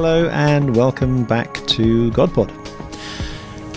Hello 0.00 0.28
and 0.28 0.76
welcome 0.76 1.24
back 1.24 1.54
to 1.66 2.08
GodPod. 2.12 2.52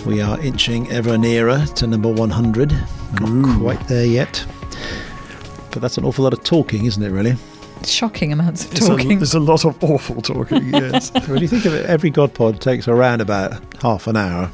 We 0.06 0.20
are 0.20 0.38
inching 0.38 0.88
ever 0.92 1.18
nearer 1.18 1.66
to 1.74 1.86
number 1.88 2.12
100. 2.12 2.70
We're 3.20 3.28
not 3.28 3.58
quite 3.58 3.88
there 3.88 4.06
yet. 4.06 4.46
But 5.72 5.82
that's 5.82 5.98
an 5.98 6.04
awful 6.04 6.22
lot 6.22 6.32
of 6.32 6.44
talking, 6.44 6.84
isn't 6.84 7.02
it, 7.02 7.10
really? 7.10 7.34
Shocking 7.84 8.32
amounts 8.32 8.66
of 8.66 8.70
There's 8.70 8.84
a, 8.84 8.90
talking. 8.90 9.18
there's 9.18 9.34
a 9.34 9.40
lot 9.40 9.64
of 9.64 9.82
awful 9.82 10.22
talking, 10.22 10.68
yes. 10.72 11.10
when 11.26 11.42
you 11.42 11.48
think 11.48 11.64
of 11.64 11.74
it, 11.74 11.86
every 11.86 12.12
GodPod 12.12 12.60
takes 12.60 12.86
around 12.86 13.20
about 13.20 13.60
half 13.82 14.06
an 14.06 14.16
hour 14.16 14.52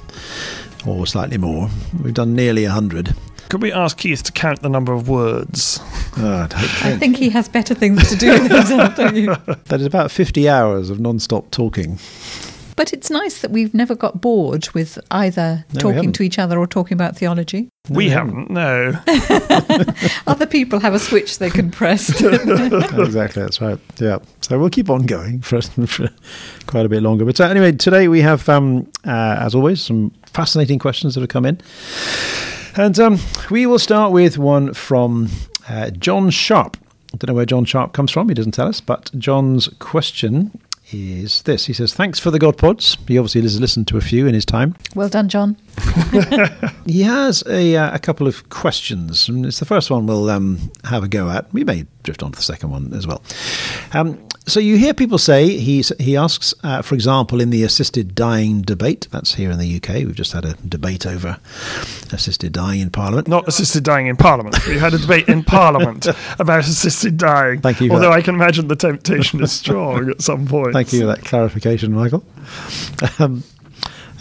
or 0.86 1.06
slightly 1.06 1.36
more. 1.36 1.69
We've 2.03 2.14
done 2.14 2.32
nearly 2.34 2.62
100. 2.64 3.14
Could 3.48 3.62
we 3.62 3.72
ask 3.72 3.96
Keith 3.96 4.22
to 4.24 4.32
count 4.32 4.60
the 4.62 4.68
number 4.68 4.92
of 4.92 5.08
words? 5.08 5.80
Oh, 6.18 6.42
I 6.44 6.46
don't 6.48 6.54
I 6.54 6.66
think. 6.66 7.00
think 7.00 7.16
he 7.16 7.30
has 7.30 7.48
better 7.48 7.74
things 7.74 8.08
to 8.10 8.16
do 8.16 8.30
with 8.32 8.50
himself, 8.50 8.94
don't 8.96 9.16
you? 9.16 9.34
That 9.66 9.80
is 9.80 9.86
about 9.86 10.10
50 10.10 10.48
hours 10.48 10.91
of 10.91 11.00
non 11.00 11.18
stop 11.18 11.50
talking. 11.50 11.98
But 12.76 12.92
it's 12.92 13.10
nice 13.10 13.41
that 13.41 13.50
we've 13.50 13.74
never 13.74 13.94
got 13.96 14.20
bored 14.20 14.69
with 14.72 14.98
either 15.10 15.64
No, 15.74 15.80
talking 15.80 16.12
to 16.12 16.22
each 16.22 16.38
other 16.38 16.58
or 16.58 16.66
talking 16.66 16.94
about 16.94 17.16
theology. 17.16 17.69
we 17.91 18.08
No, 18.08 18.12
haven't, 18.14 18.50
no. 18.50 18.92
Other 20.28 20.46
people 20.46 20.78
have 20.78 20.94
a 20.94 21.00
switch 21.00 21.38
they 21.38 21.50
can 21.50 21.72
press. 21.72 22.08
exactly, 22.22 23.42
that's 23.42 23.60
right. 23.60 23.78
Yeah. 23.98 24.19
So 24.42 24.60
we'll 24.60 24.70
keep 24.70 24.91
on 24.91 25.06
going 25.06 25.41
for, 25.41 25.60
for 25.62 26.08
quite 26.66 26.86
a 26.86 26.88
bit 26.88 27.02
longer. 27.02 27.24
But 27.24 27.41
uh, 27.41 27.44
anyway, 27.46 27.72
today 27.72 28.06
we 28.06 28.20
have, 28.20 28.48
um, 28.48 28.86
uh, 29.04 29.38
as 29.41 29.56
always, 29.56 29.80
some 29.82 30.12
fascinating 30.26 30.78
questions 30.78 31.14
that 31.16 31.20
have 31.22 31.30
come 31.30 31.46
in. 31.46 31.60
And 32.79 32.97
um, 33.01 33.19
we 33.51 33.67
will 33.67 33.81
start 33.81 34.12
with 34.12 34.39
one 34.39 34.73
from 34.73 35.31
uh, 35.69 35.91
John 35.91 36.31
Sharp. 36.31 36.77
I 37.12 37.17
don't 37.17 37.27
know 37.27 37.34
where 37.34 37.45
John 37.45 37.65
Sharp 37.65 37.93
comes 37.93 38.12
from, 38.12 38.29
he 38.29 38.37
doesn't 38.37 38.53
tell 38.53 38.69
us, 38.69 38.81
but 38.81 39.11
John's 39.19 39.67
question 39.81 40.57
is 40.93 41.43
this. 41.43 41.67
He 41.67 41.73
says, 41.73 41.93
Thanks 41.93 42.21
for 42.21 42.31
the 42.31 42.39
God 42.39 42.56
Pods. 42.56 42.97
He 43.09 43.19
obviously 43.19 43.43
has 43.43 43.61
listened 43.61 43.89
to 43.89 43.97
a 43.97 44.01
few 44.01 44.29
in 44.29 44.34
his 44.34 44.45
time. 44.45 44.77
well 44.95 45.09
done, 45.09 45.29
John. 45.29 45.56
He 46.87 47.03
has 47.03 47.43
a, 47.47 47.77
uh, 47.77 47.95
a 47.95 47.99
couple 47.99 48.27
of 48.27 48.49
questions, 48.49 49.29
and 49.29 49.45
it's 49.45 49.59
the 49.59 49.67
first 49.67 49.91
one 49.91 50.06
we'll 50.06 50.31
um, 50.31 50.71
have 50.84 51.03
a 51.03 51.09
go 51.09 51.29
at. 51.29 51.53
We 51.53 51.65
may 51.65 51.84
drift 52.05 52.23
on 52.23 52.33
to 52.33 52.37
the 52.37 52.43
second 52.43 52.71
one 52.71 52.95
as 52.95 53.06
well. 53.06 53.23
Um, 53.93 54.19
so 54.48 54.60
you 54.60 54.77
hear 54.77 54.94
people 54.94 55.18
say 55.18 55.56
he 55.56 55.82
he 55.98 56.16
asks, 56.16 56.54
uh, 56.62 56.82
for 56.82 56.94
example, 56.94 57.41
in 57.41 57.50
the 57.50 57.62
assisted 57.62 58.14
dying 58.14 58.62
debate. 58.62 59.06
That's 59.10 59.34
here 59.34 59.50
in 59.50 59.58
the 59.58 59.77
UK. 59.77 60.06
We've 60.06 60.14
just 60.14 60.32
had 60.32 60.44
a 60.44 60.54
debate 60.54 61.06
over 61.06 61.38
assisted 62.12 62.52
dying 62.52 62.80
in 62.80 62.91
Parliament. 62.91 63.28
Not 63.28 63.46
assisted 63.46 63.84
dying 63.84 64.06
in 64.06 64.16
Parliament. 64.16 64.66
We 64.66 64.78
had 64.78 64.94
a 64.94 64.98
debate 64.98 65.28
in 65.28 65.44
Parliament 65.44 66.06
about 66.38 66.60
assisted 66.60 67.16
dying. 67.16 67.60
Thank 67.60 67.81
you 67.81 67.91
Although. 67.92 68.12
I 68.12 68.22
can 68.22 68.34
imagine 68.34 68.69
the 68.69 68.76
temptation 68.76 69.42
is 69.42 69.53
strong 69.53 70.10
at 70.10 70.22
some 70.22 70.47
point. 70.47 70.72
Thank 70.72 70.92
you 70.92 71.00
for 71.00 71.06
that 71.06 71.25
clarification, 71.25 71.92
Michael. 71.92 72.25
Um, 73.19 73.44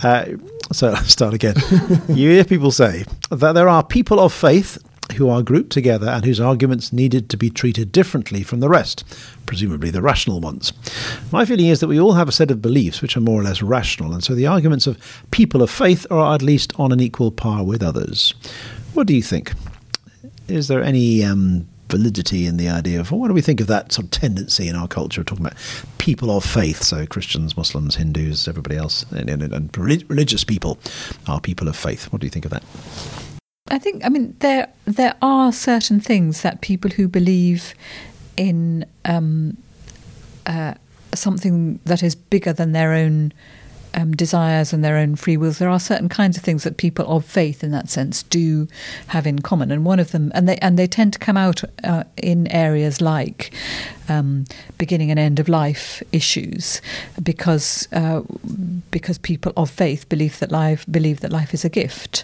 uh, 0.04 0.26
so 0.72 0.90
I'll 0.90 0.96
start 1.04 1.34
again. 1.34 1.56
you 2.10 2.32
hear 2.32 2.44
people 2.44 2.72
say 2.72 3.06
that 3.30 3.54
there 3.54 3.70
are 3.70 3.84
people 3.84 4.20
of 4.20 4.34
faith 4.34 4.78
who 5.14 5.30
are 5.30 5.42
grouped 5.42 5.72
together 5.72 6.08
and 6.08 6.26
whose 6.26 6.40
arguments 6.40 6.92
needed 6.94 7.30
to 7.30 7.38
be 7.38 7.50
treated 7.50 7.92
differently 7.92 8.44
from 8.44 8.60
the 8.60 8.70
rest, 8.70 9.04
presumably 9.46 9.90
the 9.90 10.02
rational 10.02 10.40
ones. 10.40 10.74
My 11.32 11.46
feeling 11.46 11.68
is 11.68 11.80
that 11.80 11.88
we 11.88 12.00
all 12.00 12.14
have 12.14 12.30
a 12.30 12.34
set 12.34 12.52
of 12.52 12.62
beliefs 12.62 13.02
which 13.02 13.16
are 13.16 13.22
more 13.22 13.40
or 13.40 13.44
less 13.44 13.62
rational, 13.62 14.14
and 14.14 14.24
so 14.24 14.36
the 14.36 14.48
arguments 14.48 14.88
of 14.88 15.24
people 15.32 15.62
of 15.62 15.72
faith 15.72 16.06
are 16.12 16.36
at 16.36 16.42
least 16.42 16.74
on 16.78 16.92
an 16.92 17.00
equal 17.00 17.32
par 17.32 17.64
with 17.64 17.82
others. 17.82 18.34
What 18.94 19.08
do 19.08 19.16
you 19.16 19.24
think? 19.24 19.54
Is 20.48 20.68
there 20.68 20.82
any 20.82 21.24
um, 21.24 21.68
validity 21.90 22.46
in 22.46 22.58
the 22.58 22.70
idea 22.70 23.00
of 23.00 23.12
well, 23.12 23.20
what 23.20 23.28
do 23.28 23.34
we 23.34 23.42
think 23.42 23.62
of 23.62 23.68
that 23.68 23.92
sort 23.92 24.06
of 24.06 24.12
tendency 24.12 24.68
in 24.68 24.76
our 24.76 24.88
culture 24.88 25.24
talking 25.24 25.46
about 25.46 25.58
people 25.98 26.36
of 26.36 26.44
faith? 26.44 26.84
So 26.84 27.06
Christians, 27.06 27.58
Muslims, 27.58 27.96
Hindus, 27.96 28.48
everybody 28.48 28.78
else, 28.78 29.06
and, 29.12 29.30
and, 29.30 29.42
and 29.42 29.78
relig- 29.78 30.10
religious 30.10 30.44
people 30.44 30.80
are 31.28 31.40
people 31.40 31.68
of 31.68 31.76
faith. 31.76 32.12
What 32.12 32.22
do 32.22 32.28
you 32.28 32.32
think 32.32 32.46
of 32.46 32.52
that? 32.52 32.64
I 33.70 33.80
think, 33.80 34.06
I 34.06 34.10
mean, 34.10 34.36
there 34.40 34.70
there 34.86 35.16
are 35.22 35.52
certain 35.52 36.00
things 36.00 36.42
that 36.42 36.62
people 36.62 36.92
who 36.92 37.08
believe 37.08 37.74
in 38.38 38.86
um, 39.06 39.58
uh, 40.46 40.76
something 41.14 41.80
that 41.86 42.04
is 42.04 42.16
bigger 42.16 42.54
than 42.54 42.72
their 42.72 42.94
own 42.94 43.34
um, 43.98 44.12
desires 44.12 44.74
and 44.74 44.86
their 44.86 44.96
own 44.96 45.16
free 45.16 45.38
wills, 45.38 45.58
there 45.58 45.70
are 45.70 45.80
certain 45.80 46.08
kinds 46.08 46.38
of 46.38 46.44
things 46.44 46.64
that 46.64 46.78
people 46.78 47.06
of 47.08 47.26
faith, 47.26 47.64
in 47.64 47.72
that 47.72 47.90
sense, 47.90 48.22
do 48.24 48.68
have 49.08 49.26
in 49.26 49.40
common. 49.40 49.72
And 49.72 49.84
one 49.86 50.00
of 50.00 50.12
them, 50.12 50.32
and 50.36 50.48
they 50.48 50.58
and 50.58 50.78
they 50.78 50.88
tend 50.88 51.14
to 51.14 51.20
come 51.20 51.36
out 51.36 51.64
uh, 51.84 52.04
in 52.16 52.48
areas 52.48 53.02
like 53.02 53.52
um, 54.08 54.46
beginning 54.78 55.10
and 55.10 55.20
end 55.20 55.40
of 55.40 55.50
life 55.50 56.04
issues, 56.12 56.80
because 57.24 57.88
uh, 57.92 58.22
because 58.92 59.18
people 59.18 59.52
of 59.58 59.70
faith 59.70 60.08
believe 60.10 60.38
that 60.40 60.52
life 60.52 60.86
believe 60.90 61.20
that 61.22 61.32
life 61.32 61.54
is 61.54 61.66
a 61.66 61.70
gift. 61.70 62.24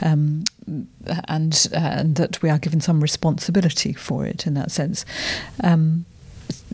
Um, 0.00 0.44
and 1.26 1.66
uh, 1.74 1.78
and 1.78 2.16
that 2.16 2.40
we 2.42 2.50
are 2.50 2.58
given 2.58 2.80
some 2.80 3.00
responsibility 3.00 3.92
for 3.92 4.26
it 4.26 4.46
in 4.46 4.54
that 4.54 4.70
sense. 4.70 5.04
Um, 5.64 6.04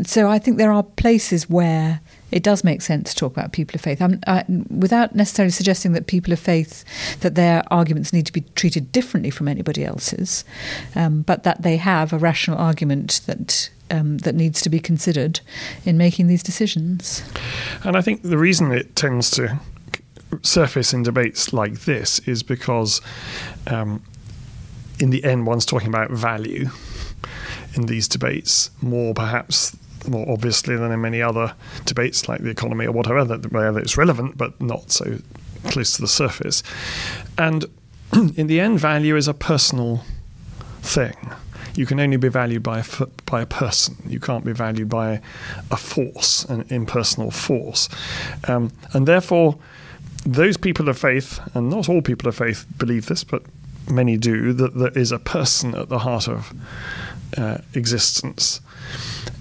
so 0.02 0.28
I 0.28 0.38
think 0.38 0.58
there 0.58 0.72
are 0.72 0.82
places 0.82 1.48
where 1.48 2.00
it 2.34 2.42
does 2.42 2.64
make 2.64 2.82
sense 2.82 3.14
to 3.14 3.16
talk 3.16 3.32
about 3.32 3.52
people 3.52 3.76
of 3.76 3.80
faith, 3.80 4.02
I, 4.02 4.44
without 4.68 5.14
necessarily 5.14 5.52
suggesting 5.52 5.92
that 5.92 6.08
people 6.08 6.32
of 6.32 6.40
faith 6.40 6.84
that 7.20 7.36
their 7.36 7.62
arguments 7.70 8.12
need 8.12 8.26
to 8.26 8.32
be 8.32 8.40
treated 8.56 8.90
differently 8.90 9.30
from 9.30 9.46
anybody 9.46 9.84
else's, 9.84 10.44
um, 10.96 11.22
but 11.22 11.44
that 11.44 11.62
they 11.62 11.76
have 11.76 12.12
a 12.12 12.18
rational 12.18 12.58
argument 12.58 13.20
that. 13.26 13.70
Um, 13.90 14.16
that 14.18 14.34
needs 14.34 14.62
to 14.62 14.70
be 14.70 14.80
considered 14.80 15.40
in 15.84 15.98
making 15.98 16.26
these 16.26 16.42
decisions. 16.42 17.22
And 17.84 17.98
I 17.98 18.00
think 18.00 18.22
the 18.22 18.38
reason 18.38 18.72
it 18.72 18.96
tends 18.96 19.30
to 19.32 19.60
surface 20.40 20.94
in 20.94 21.02
debates 21.02 21.52
like 21.52 21.80
this 21.80 22.18
is 22.20 22.42
because, 22.42 23.02
um, 23.66 24.02
in 24.98 25.10
the 25.10 25.22
end, 25.22 25.46
one's 25.46 25.66
talking 25.66 25.88
about 25.88 26.10
value 26.10 26.70
in 27.74 27.84
these 27.84 28.08
debates 28.08 28.70
more 28.80 29.12
perhaps 29.12 29.76
more 30.08 30.30
obviously 30.30 30.76
than 30.76 30.92
in 30.92 31.00
many 31.00 31.22
other 31.22 31.54
debates 31.84 32.28
like 32.28 32.42
the 32.42 32.50
economy 32.50 32.86
or 32.86 32.92
whatever, 32.92 33.24
that 33.24 33.52
where 33.52 33.78
it's 33.78 33.96
relevant 33.96 34.36
but 34.36 34.60
not 34.60 34.90
so 34.90 35.18
close 35.64 35.94
to 35.96 36.02
the 36.02 36.08
surface. 36.08 36.62
And 37.38 37.66
in 38.36 38.46
the 38.46 38.60
end, 38.60 38.80
value 38.80 39.16
is 39.16 39.28
a 39.28 39.34
personal 39.34 40.04
thing. 40.82 41.14
You 41.74 41.86
can 41.86 41.98
only 41.98 42.16
be 42.16 42.28
valued 42.28 42.62
by 42.62 42.80
a, 42.80 42.84
by 43.26 43.42
a 43.42 43.46
person. 43.46 43.96
You 44.06 44.20
can't 44.20 44.44
be 44.44 44.52
valued 44.52 44.88
by 44.88 45.20
a 45.70 45.76
force, 45.76 46.44
an 46.44 46.64
impersonal 46.68 47.30
force. 47.32 47.88
Um, 48.46 48.70
and 48.92 49.08
therefore, 49.08 49.58
those 50.24 50.56
people 50.56 50.88
of 50.88 50.96
faith, 50.96 51.40
and 51.54 51.68
not 51.70 51.88
all 51.88 52.00
people 52.00 52.28
of 52.28 52.36
faith 52.36 52.64
believe 52.78 53.06
this, 53.06 53.24
but 53.24 53.42
many 53.90 54.16
do, 54.16 54.52
that 54.52 54.74
there 54.74 54.96
is 54.96 55.10
a 55.10 55.18
person 55.18 55.74
at 55.74 55.88
the 55.88 55.98
heart 55.98 56.28
of 56.28 56.52
uh, 57.36 57.58
existence, 57.74 58.60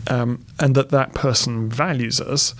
um, 0.07 0.45
and 0.59 0.75
that 0.75 0.89
that 0.89 1.13
person 1.13 1.69
values 1.69 2.19
us, 2.19 2.55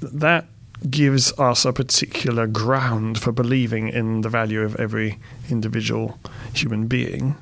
that 0.00 0.46
gives 0.90 1.32
us 1.38 1.64
a 1.64 1.72
particular 1.72 2.46
ground 2.46 3.18
for 3.18 3.32
believing 3.32 3.88
in 3.88 4.20
the 4.20 4.28
value 4.28 4.62
of 4.62 4.76
every 4.76 5.18
individual 5.50 6.18
human 6.54 6.86
being 6.86 7.34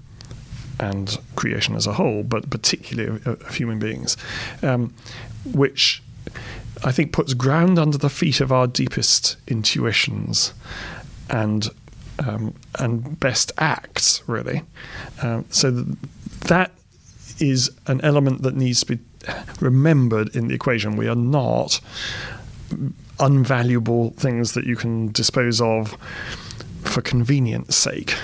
and 0.78 1.18
creation 1.36 1.74
as 1.76 1.86
a 1.86 1.92
whole, 1.92 2.22
but 2.22 2.50
particularly 2.50 3.20
of, 3.24 3.26
of 3.26 3.54
human 3.54 3.78
beings, 3.78 4.16
um, 4.62 4.94
which 5.52 6.02
I 6.82 6.92
think 6.92 7.12
puts 7.12 7.34
ground 7.34 7.78
under 7.78 7.98
the 7.98 8.10
feet 8.10 8.40
of 8.40 8.52
our 8.52 8.66
deepest 8.66 9.36
intuitions 9.46 10.52
and 11.30 11.68
um, 12.20 12.54
and 12.78 13.18
best 13.18 13.50
acts, 13.58 14.22
really. 14.28 14.62
Um, 15.22 15.44
so 15.50 15.70
that 16.46 16.70
is 17.38 17.70
an 17.86 18.00
element 18.02 18.42
that 18.42 18.54
needs 18.54 18.80
to 18.80 18.96
be 18.96 18.98
remembered 19.60 20.34
in 20.34 20.48
the 20.48 20.54
equation. 20.54 20.96
We 20.96 21.08
are 21.08 21.14
not 21.14 21.80
unvaluable 23.18 24.14
things 24.16 24.52
that 24.52 24.66
you 24.66 24.76
can 24.76 25.12
dispose 25.12 25.60
of 25.60 25.96
for 26.82 27.00
convenience 27.00 27.76
sake. 27.76 28.14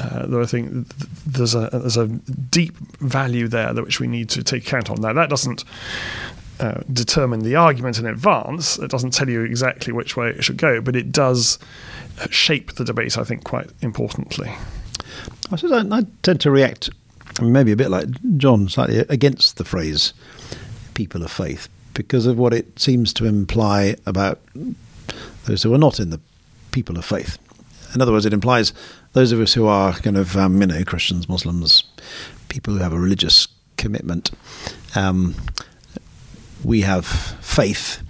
Uh, 0.00 0.26
though 0.26 0.42
I 0.42 0.46
think 0.46 0.88
there's 1.26 1.54
a 1.54 1.68
there's 1.72 1.96
a 1.96 2.06
deep 2.06 2.76
value 3.00 3.48
there 3.48 3.72
that 3.72 3.82
which 3.82 4.00
we 4.00 4.06
need 4.06 4.28
to 4.30 4.42
take 4.42 4.66
account 4.66 4.90
of. 4.90 4.98
Now 4.98 5.12
that 5.12 5.30
doesn't 5.30 5.64
uh, 6.60 6.80
determine 6.92 7.40
the 7.40 7.56
argument 7.56 7.98
in 7.98 8.06
advance. 8.06 8.78
It 8.78 8.90
doesn't 8.90 9.12
tell 9.12 9.28
you 9.28 9.42
exactly 9.42 9.92
which 9.92 10.16
way 10.16 10.30
it 10.30 10.42
should 10.42 10.56
go, 10.56 10.80
but 10.80 10.96
it 10.96 11.12
does 11.12 11.58
shape 12.30 12.74
the 12.74 12.84
debate. 12.84 13.18
I 13.18 13.24
think 13.24 13.44
quite 13.44 13.70
importantly. 13.82 14.54
I, 15.50 15.56
I 15.90 16.06
tend 16.22 16.40
to 16.40 16.50
react, 16.50 16.90
maybe 17.40 17.72
a 17.72 17.76
bit 17.76 17.90
like 17.90 18.06
John, 18.36 18.68
slightly 18.68 18.98
against 18.98 19.56
the 19.56 19.64
phrase 19.64 20.12
"people 20.94 21.22
of 21.22 21.30
faith" 21.30 21.68
because 21.94 22.26
of 22.26 22.38
what 22.38 22.52
it 22.52 22.78
seems 22.78 23.12
to 23.14 23.24
imply 23.24 23.96
about 24.04 24.40
those 25.46 25.62
who 25.62 25.72
are 25.72 25.78
not 25.78 25.98
in 25.98 26.10
the 26.10 26.20
people 26.72 26.98
of 26.98 27.04
faith. 27.04 27.38
In 27.94 28.02
other 28.02 28.12
words, 28.12 28.26
it 28.26 28.34
implies 28.34 28.72
those 29.14 29.32
of 29.32 29.40
us 29.40 29.54
who 29.54 29.66
are 29.66 29.94
kind 29.94 30.18
of, 30.18 30.36
um, 30.36 30.60
you 30.60 30.66
know, 30.66 30.84
Christians, 30.84 31.28
Muslims, 31.28 31.84
people 32.48 32.74
who 32.74 32.80
have 32.80 32.92
a 32.92 32.98
religious 32.98 33.48
commitment, 33.78 34.30
um, 34.94 35.34
we 36.62 36.82
have 36.82 37.06
faith, 37.06 38.02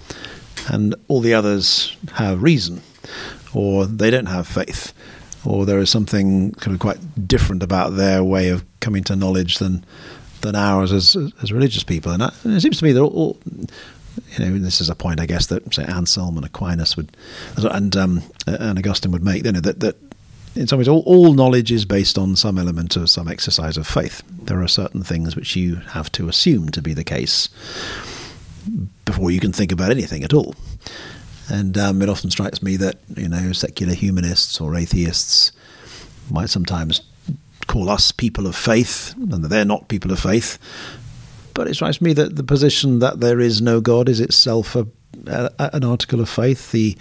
and 0.68 0.94
all 1.06 1.20
the 1.20 1.34
others 1.34 1.96
have 2.14 2.42
reason, 2.42 2.82
or 3.54 3.86
they 3.86 4.10
don't 4.10 4.26
have 4.26 4.48
faith, 4.48 4.92
or 5.46 5.64
there 5.64 5.78
is 5.78 5.90
something 5.90 6.52
kind 6.52 6.74
of 6.74 6.80
quite 6.80 7.28
different 7.28 7.62
about 7.62 7.96
their 7.96 8.22
way 8.24 8.48
of 8.48 8.64
coming 8.80 9.04
to 9.04 9.16
knowledge 9.16 9.58
than 9.58 9.84
than 10.42 10.54
ours 10.54 10.92
as 10.92 11.16
as 11.42 11.52
religious 11.52 11.84
people. 11.84 12.12
And, 12.12 12.22
and 12.22 12.54
it 12.54 12.60
seems 12.60 12.78
to 12.78 12.84
me 12.84 12.92
that 12.92 13.02
all, 13.02 13.38
you 13.46 14.38
know, 14.38 14.58
this 14.58 14.80
is 14.80 14.88
a 14.88 14.94
point 14.94 15.20
I 15.20 15.26
guess 15.26 15.46
that 15.46 15.72
say 15.74 15.84
Anselm 15.84 16.36
and 16.36 16.46
Aquinas 16.46 16.96
would, 16.96 17.16
and 17.56 17.96
um, 17.96 18.22
and 18.46 18.78
Augustine 18.78 19.12
would 19.12 19.24
make. 19.24 19.44
You 19.44 19.52
know 19.52 19.60
that 19.60 19.80
that 19.80 19.96
in 20.54 20.66
some 20.66 20.78
ways 20.78 20.88
all, 20.88 21.02
all 21.06 21.34
knowledge 21.34 21.70
is 21.70 21.84
based 21.84 22.16
on 22.16 22.34
some 22.34 22.58
element 22.58 22.96
of 22.96 23.10
some 23.10 23.28
exercise 23.28 23.76
of 23.76 23.86
faith. 23.86 24.22
There 24.28 24.62
are 24.62 24.68
certain 24.68 25.02
things 25.02 25.36
which 25.36 25.54
you 25.54 25.76
have 25.76 26.10
to 26.12 26.28
assume 26.28 26.70
to 26.70 26.82
be 26.82 26.94
the 26.94 27.04
case 27.04 27.48
before 29.04 29.30
you 29.30 29.38
can 29.38 29.52
think 29.52 29.70
about 29.70 29.90
anything 29.90 30.24
at 30.24 30.32
all. 30.32 30.54
And 31.48 31.78
um, 31.78 32.02
it 32.02 32.08
often 32.08 32.30
strikes 32.30 32.62
me 32.62 32.76
that 32.76 32.96
you 33.16 33.28
know 33.28 33.52
secular 33.52 33.94
humanists 33.94 34.60
or 34.60 34.74
atheists 34.74 35.52
might 36.30 36.50
sometimes 36.50 37.02
call 37.66 37.88
us 37.88 38.12
people 38.12 38.46
of 38.46 38.56
faith, 38.56 39.14
and 39.16 39.44
that 39.44 39.48
they're 39.48 39.64
not 39.64 39.88
people 39.88 40.12
of 40.12 40.20
faith. 40.20 40.58
But 41.54 41.68
it 41.68 41.74
strikes 41.74 42.00
me 42.00 42.12
that 42.14 42.36
the 42.36 42.44
position 42.44 42.98
that 42.98 43.20
there 43.20 43.40
is 43.40 43.62
no 43.62 43.80
God 43.80 44.08
is 44.08 44.20
itself 44.20 44.76
a, 44.76 44.86
a, 45.26 45.50
an 45.58 45.84
article 45.84 46.20
of 46.20 46.28
faith. 46.28 46.72
The 46.72 46.96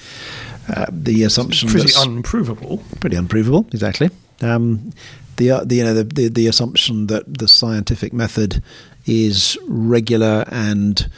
uh, 0.67 0.85
the 0.89 1.23
assumption 1.23 1.69
it's 1.69 1.73
pretty 1.73 2.09
unprovable. 2.09 2.83
Pretty 2.99 3.15
unprovable, 3.15 3.67
exactly. 3.71 4.09
Um, 4.41 4.91
the, 5.37 5.51
uh, 5.51 5.63
the 5.63 5.75
you 5.75 5.83
know 5.83 5.93
the, 5.93 6.03
the 6.03 6.27
the 6.29 6.47
assumption 6.47 7.07
that 7.07 7.37
the 7.39 7.47
scientific 7.47 8.13
method 8.13 8.63
is 9.05 9.57
regular 9.67 10.45
and 10.47 11.09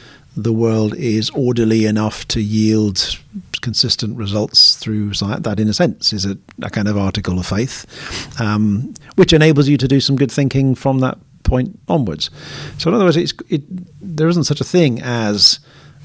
the 0.42 0.52
world 0.52 0.94
is 0.94 1.30
orderly 1.30 1.84
enough 1.84 2.26
to 2.28 2.40
yield 2.40 3.18
consistent 3.60 4.16
results 4.16 4.76
through 4.76 5.12
science. 5.12 5.42
That, 5.42 5.58
in 5.58 5.68
a 5.68 5.74
sense, 5.74 6.12
is 6.12 6.24
a, 6.24 6.38
a 6.62 6.70
kind 6.70 6.86
of 6.86 6.96
article 6.96 7.38
of 7.40 7.46
faith, 7.46 8.40
um, 8.40 8.94
which 9.16 9.32
enables 9.32 9.68
you 9.68 9.76
to 9.76 9.88
do 9.88 10.00
some 10.00 10.14
good 10.14 10.30
thinking 10.30 10.76
from 10.76 11.00
that 11.00 11.18
point 11.42 11.78
onwards. 11.88 12.30
So, 12.78 12.88
in 12.88 12.94
other 12.94 13.04
words, 13.04 13.16
it, 13.16 13.62
there 14.00 14.28
isn't 14.28 14.44
such 14.44 14.60
a 14.60 14.64
thing 14.64 15.02
as 15.02 15.58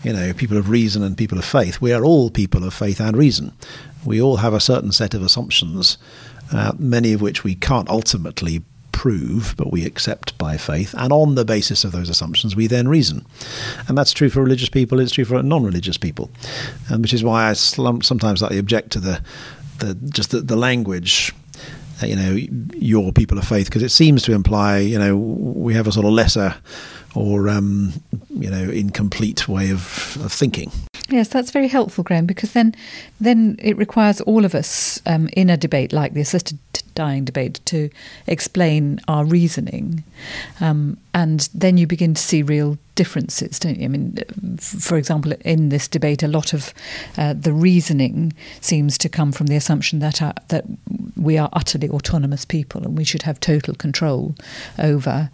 you 0.04 0.12
know 0.12 0.34
people 0.34 0.58
of 0.58 0.68
reason 0.68 1.04
and 1.04 1.16
people 1.16 1.38
of 1.38 1.46
faith. 1.46 1.80
We 1.80 1.94
are 1.94 2.04
all 2.04 2.32
people 2.32 2.64
of 2.64 2.74
faith 2.74 3.00
and 3.00 3.16
reason. 3.16 3.54
We 4.04 4.20
all 4.20 4.38
have 4.38 4.54
a 4.54 4.60
certain 4.60 4.92
set 4.92 5.14
of 5.14 5.22
assumptions, 5.22 6.00
uh, 6.52 6.74
many 6.80 7.14
of 7.14 7.22
which 7.22 7.44
we 7.44 7.54
can't 7.54 7.88
ultimately 7.88 8.64
prove, 9.04 9.54
but 9.58 9.70
we 9.70 9.86
accept 9.86 10.38
by 10.38 10.56
faith. 10.56 10.96
And 10.98 11.12
on 11.12 11.36
the 11.36 11.44
basis 11.44 11.84
of 11.84 11.92
those 11.92 12.08
assumptions, 12.08 12.56
we 12.56 12.68
then 12.68 12.88
reason. 12.88 13.26
And 13.90 13.98
that's 13.98 14.14
true 14.14 14.30
for 14.30 14.42
religious 14.42 14.70
people, 14.70 15.02
it's 15.02 15.12
true 15.12 15.26
for 15.26 15.44
non 15.44 15.66
religious 15.66 15.98
people. 15.98 16.32
And 16.90 17.02
which 17.02 17.14
is 17.14 17.22
why 17.22 17.50
I 17.50 17.54
sometimes 17.54 18.40
slightly 18.40 18.60
object 18.60 18.92
to 18.92 19.02
the, 19.02 19.22
the 19.80 19.96
just 20.10 20.32
the, 20.32 20.40
the 20.40 20.56
language 20.56 21.34
you 22.02 22.16
know, 22.16 22.38
your 22.76 23.12
people 23.12 23.38
of 23.38 23.46
faith, 23.46 23.66
because 23.66 23.84
it 23.84 23.90
seems 23.90 24.24
to 24.24 24.32
imply, 24.32 24.78
you 24.78 24.98
know, 24.98 25.18
we 25.18 25.74
have 25.74 25.86
a 25.86 25.92
sort 25.92 26.06
of 26.06 26.14
lesser 26.14 26.56
or, 27.14 27.50
um, 27.50 27.92
you 28.30 28.50
know, 28.50 28.70
incomplete 28.70 29.50
way 29.50 29.70
of, 29.70 30.18
of 30.24 30.32
thinking. 30.32 30.72
Yes, 31.10 31.28
that's 31.28 31.52
very 31.52 31.68
helpful, 31.68 32.04
Graham, 32.04 32.26
because 32.26 32.54
then, 32.54 32.74
then 33.20 33.58
it 33.60 33.78
requires 33.78 34.22
all 34.22 34.46
of 34.46 34.56
us 34.56 35.02
um, 35.06 35.30
in 35.34 35.50
a 35.50 35.58
debate 35.58 35.92
like 35.92 36.14
this 36.14 36.30
assisted 36.30 36.58
dying 36.96 37.26
debate 37.26 37.60
to 37.66 37.90
explain 38.28 39.00
our 39.08 39.26
reasoning, 39.26 40.04
um, 40.60 40.98
and 41.14 41.50
then 41.54 41.78
you 41.78 41.88
begin 41.88 42.14
to 42.14 42.22
see 42.22 42.42
real 42.42 42.78
differences, 42.96 43.60
don't 43.60 43.78
you? 43.78 43.86
I 43.86 43.88
mean, 43.88 44.18
for 44.60 44.98
example, 44.98 45.34
in 45.42 45.70
this 45.70 45.88
debate, 45.88 46.24
a 46.24 46.28
lot 46.28 46.54
of 46.54 46.74
uh, 47.18 47.34
the 47.34 47.54
reasoning 47.54 48.34
seems 48.62 48.98
to 49.00 49.10
come 49.10 49.32
from 49.32 49.48
the 49.48 49.56
assumption 49.56 50.00
that 50.00 50.22
uh, 50.22 50.34
that 50.50 50.66
we 51.16 51.38
are 51.38 51.50
utterly 51.54 51.90
autonomous 51.90 52.46
people 52.46 52.84
and 52.84 52.98
we 52.98 53.04
should 53.04 53.24
have 53.24 53.40
total 53.40 53.74
control 53.76 54.36
over 54.80 55.30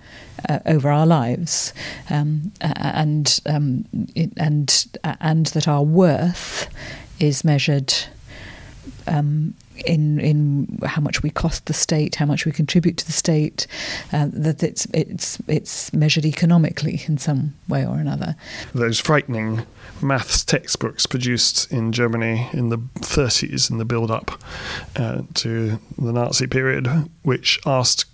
uh, 0.47 0.59
over 0.65 0.89
our 0.89 1.05
lives, 1.05 1.73
um, 2.09 2.51
and 2.61 3.39
um, 3.45 3.85
and 4.37 4.87
and 5.03 5.45
that 5.47 5.67
our 5.67 5.83
worth 5.83 6.69
is 7.19 7.43
measured. 7.43 7.93
Um, 9.07 9.53
in 9.85 10.19
in 10.19 10.79
how 10.85 11.01
much 11.01 11.23
we 11.23 11.29
cost 11.29 11.65
the 11.65 11.73
state, 11.73 12.15
how 12.15 12.25
much 12.25 12.45
we 12.45 12.51
contribute 12.51 12.97
to 12.97 13.05
the 13.05 13.11
state, 13.11 13.67
uh, 14.13 14.27
that 14.31 14.63
it's 14.63 14.87
it's 14.93 15.37
it's 15.47 15.91
measured 15.93 16.25
economically 16.25 17.01
in 17.07 17.17
some 17.17 17.53
way 17.67 17.85
or 17.85 17.97
another. 17.97 18.35
Those 18.73 18.99
frightening 18.99 19.65
maths 20.01 20.43
textbooks 20.45 21.05
produced 21.05 21.71
in 21.71 21.91
Germany 21.91 22.47
in 22.53 22.69
the 22.69 22.77
30s 22.99 23.69
in 23.69 23.77
the 23.79 23.85
build-up 23.85 24.31
uh, 24.95 25.23
to 25.35 25.79
the 25.97 26.11
Nazi 26.13 26.47
period, 26.47 26.87
which 27.23 27.59
asked 27.65 28.05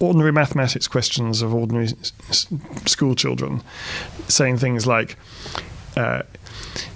ordinary 0.00 0.32
mathematics 0.32 0.88
questions 0.88 1.42
of 1.42 1.54
ordinary 1.54 1.86
s- 2.30 2.46
school 2.86 3.14
children, 3.14 3.62
saying 4.28 4.58
things 4.58 4.86
like. 4.86 5.16
Uh, 5.96 6.22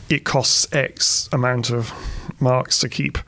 it 0.09 0.25
costs 0.25 0.67
X 0.73 1.29
amount 1.33 1.71
of 1.71 1.93
marks 2.41 2.79
to 2.81 2.89
keep 2.89 3.19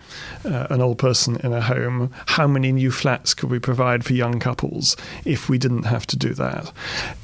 uh, 0.45 0.67
an 0.71 0.81
old 0.81 0.99
person 0.99 1.37
in 1.43 1.53
a 1.53 1.61
home. 1.61 2.13
How 2.27 2.47
many 2.47 2.73
new 2.73 2.91
flats 2.91 3.35
could 3.35 3.51
we 3.51 3.59
provide 3.59 4.05
for 4.05 4.13
young 4.13 4.39
couples 4.39 4.97
if 5.25 5.49
we 5.49 5.59
didn't 5.59 5.85
have 5.85 6.07
to 6.09 6.17
do 6.17 6.35
that? 6.35 6.69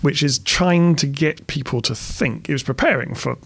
Which 0.00 0.22
is 0.22 0.38
trying 0.40 0.96
to 0.96 1.06
get 1.06 1.46
people 1.46 1.82
to 1.82 1.94
think. 1.94 2.48
It 2.48 2.52
was 2.52 2.62
preparing 2.62 3.14
for 3.14 3.36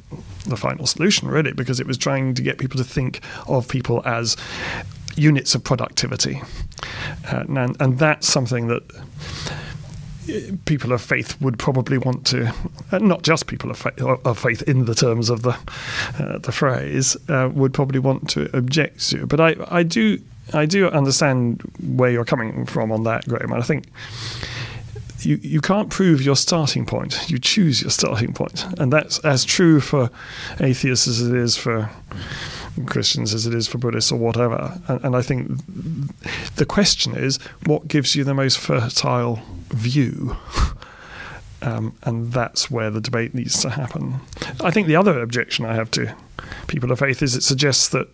the 0.46 0.56
final 0.56 0.86
solution, 0.86 1.28
really, 1.28 1.52
because 1.52 1.80
it 1.80 1.86
was 1.86 1.98
trying 1.98 2.34
to 2.34 2.42
get 2.42 2.58
people 2.58 2.78
to 2.78 2.84
think 2.84 3.20
of 3.46 3.68
people 3.68 4.02
as 4.04 4.36
units 5.16 5.54
of 5.54 5.64
productivity. 5.64 6.40
Uh, 7.30 7.44
and, 7.48 7.76
and 7.80 7.98
that's 7.98 8.28
something 8.28 8.68
that 8.68 8.82
people 10.64 10.92
of 10.92 11.00
faith 11.00 11.40
would 11.40 11.58
probably 11.58 11.98
want 11.98 12.26
to, 12.26 12.52
uh, 12.92 12.98
not 12.98 13.22
just 13.22 13.46
people 13.46 13.70
of 13.70 13.78
faith, 13.78 14.00
of 14.00 14.38
faith 14.38 14.62
in 14.62 14.84
the 14.84 14.94
terms 14.94 15.30
of 15.30 15.42
the 15.42 15.56
uh, 16.18 16.38
the 16.38 16.52
phrase, 16.52 17.16
uh, 17.28 17.50
would 17.52 17.72
probably 17.72 17.98
want 17.98 18.28
to 18.30 18.54
object 18.56 19.08
to. 19.10 19.26
But 19.26 19.40
I, 19.40 19.56
I 19.68 19.82
do 19.82 20.18
I 20.52 20.66
do 20.66 20.88
understand 20.88 21.62
where 21.80 22.10
you're 22.10 22.24
coming 22.24 22.66
from 22.66 22.92
on 22.92 23.04
that, 23.04 23.28
Graham. 23.28 23.52
And 23.52 23.62
I 23.62 23.66
think 23.66 23.84
you, 25.20 25.36
you 25.42 25.60
can't 25.60 25.90
prove 25.90 26.22
your 26.22 26.36
starting 26.36 26.86
point. 26.86 27.30
You 27.30 27.38
choose 27.38 27.82
your 27.82 27.90
starting 27.90 28.32
point, 28.32 28.64
and 28.78 28.92
that's 28.92 29.18
as 29.20 29.44
true 29.44 29.80
for 29.80 30.10
atheists 30.60 31.08
as 31.08 31.20
it 31.20 31.34
is 31.34 31.56
for 31.56 31.90
Christians 32.86 33.34
as 33.34 33.46
it 33.46 33.54
is 33.54 33.66
for 33.66 33.78
Buddhists 33.78 34.12
or 34.12 34.18
whatever. 34.18 34.80
And, 34.88 35.04
and 35.06 35.16
I 35.16 35.22
think 35.22 35.50
the 36.56 36.66
question 36.66 37.16
is, 37.16 37.38
what 37.66 37.88
gives 37.88 38.14
you 38.14 38.24
the 38.24 38.34
most 38.34 38.58
fertile 38.58 39.42
view? 39.68 40.36
Um, 41.60 41.96
and 42.04 42.32
that's 42.32 42.70
where 42.70 42.88
the 42.90 43.00
debate 43.00 43.34
needs 43.34 43.60
to 43.62 43.70
happen. 43.70 44.20
I 44.60 44.70
think 44.70 44.86
the 44.86 44.94
other 44.94 45.20
objection 45.20 45.64
I 45.64 45.74
have 45.74 45.90
to 45.92 46.14
people 46.68 46.92
of 46.92 46.98
faith 46.98 47.22
is 47.22 47.34
it 47.34 47.42
suggests 47.42 47.88
that 47.88 48.08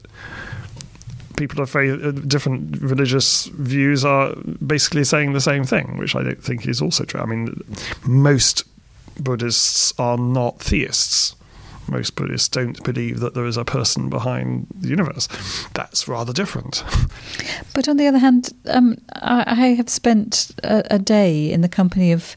people 1.37 1.61
of 1.61 1.69
faith, 1.69 2.03
uh, 2.03 2.13
different 2.13 2.81
religious 2.81 3.47
views, 3.47 4.05
are 4.05 4.35
basically 4.67 5.05
saying 5.05 5.33
the 5.33 5.41
same 5.41 5.65
thing, 5.65 5.99
which 5.99 6.15
I 6.15 6.23
don't 6.23 6.43
think 6.43 6.67
is 6.67 6.81
also 6.81 7.05
true. 7.05 7.21
I 7.21 7.27
mean, 7.27 7.63
most 8.07 8.65
Buddhists 9.23 9.93
are 9.99 10.17
not 10.17 10.61
theists 10.61 11.37
most 11.89 12.17
Buddhists 12.17 12.49
don't 12.49 12.83
believe 12.85 13.21
that 13.21 13.35
there 13.35 13.47
is 13.47 13.57
a 13.57 13.65
person 13.65 14.09
behind 14.09 14.67
the 14.75 14.89
universe. 14.89 15.29
That's 15.75 16.09
rather 16.09 16.33
different. 16.33 16.85
But 17.75 17.89
on 17.89 17.97
the 17.97 18.07
other 18.07 18.19
hand, 18.19 18.51
um, 18.67 18.97
I, 19.15 19.45
I, 19.47 19.67
have 19.75 19.89
spent 19.89 20.53
a, 20.63 20.85
a, 20.91 20.99
day 20.99 21.51
in 21.51 21.61
the 21.61 21.69
company 21.69 22.13
of 22.13 22.37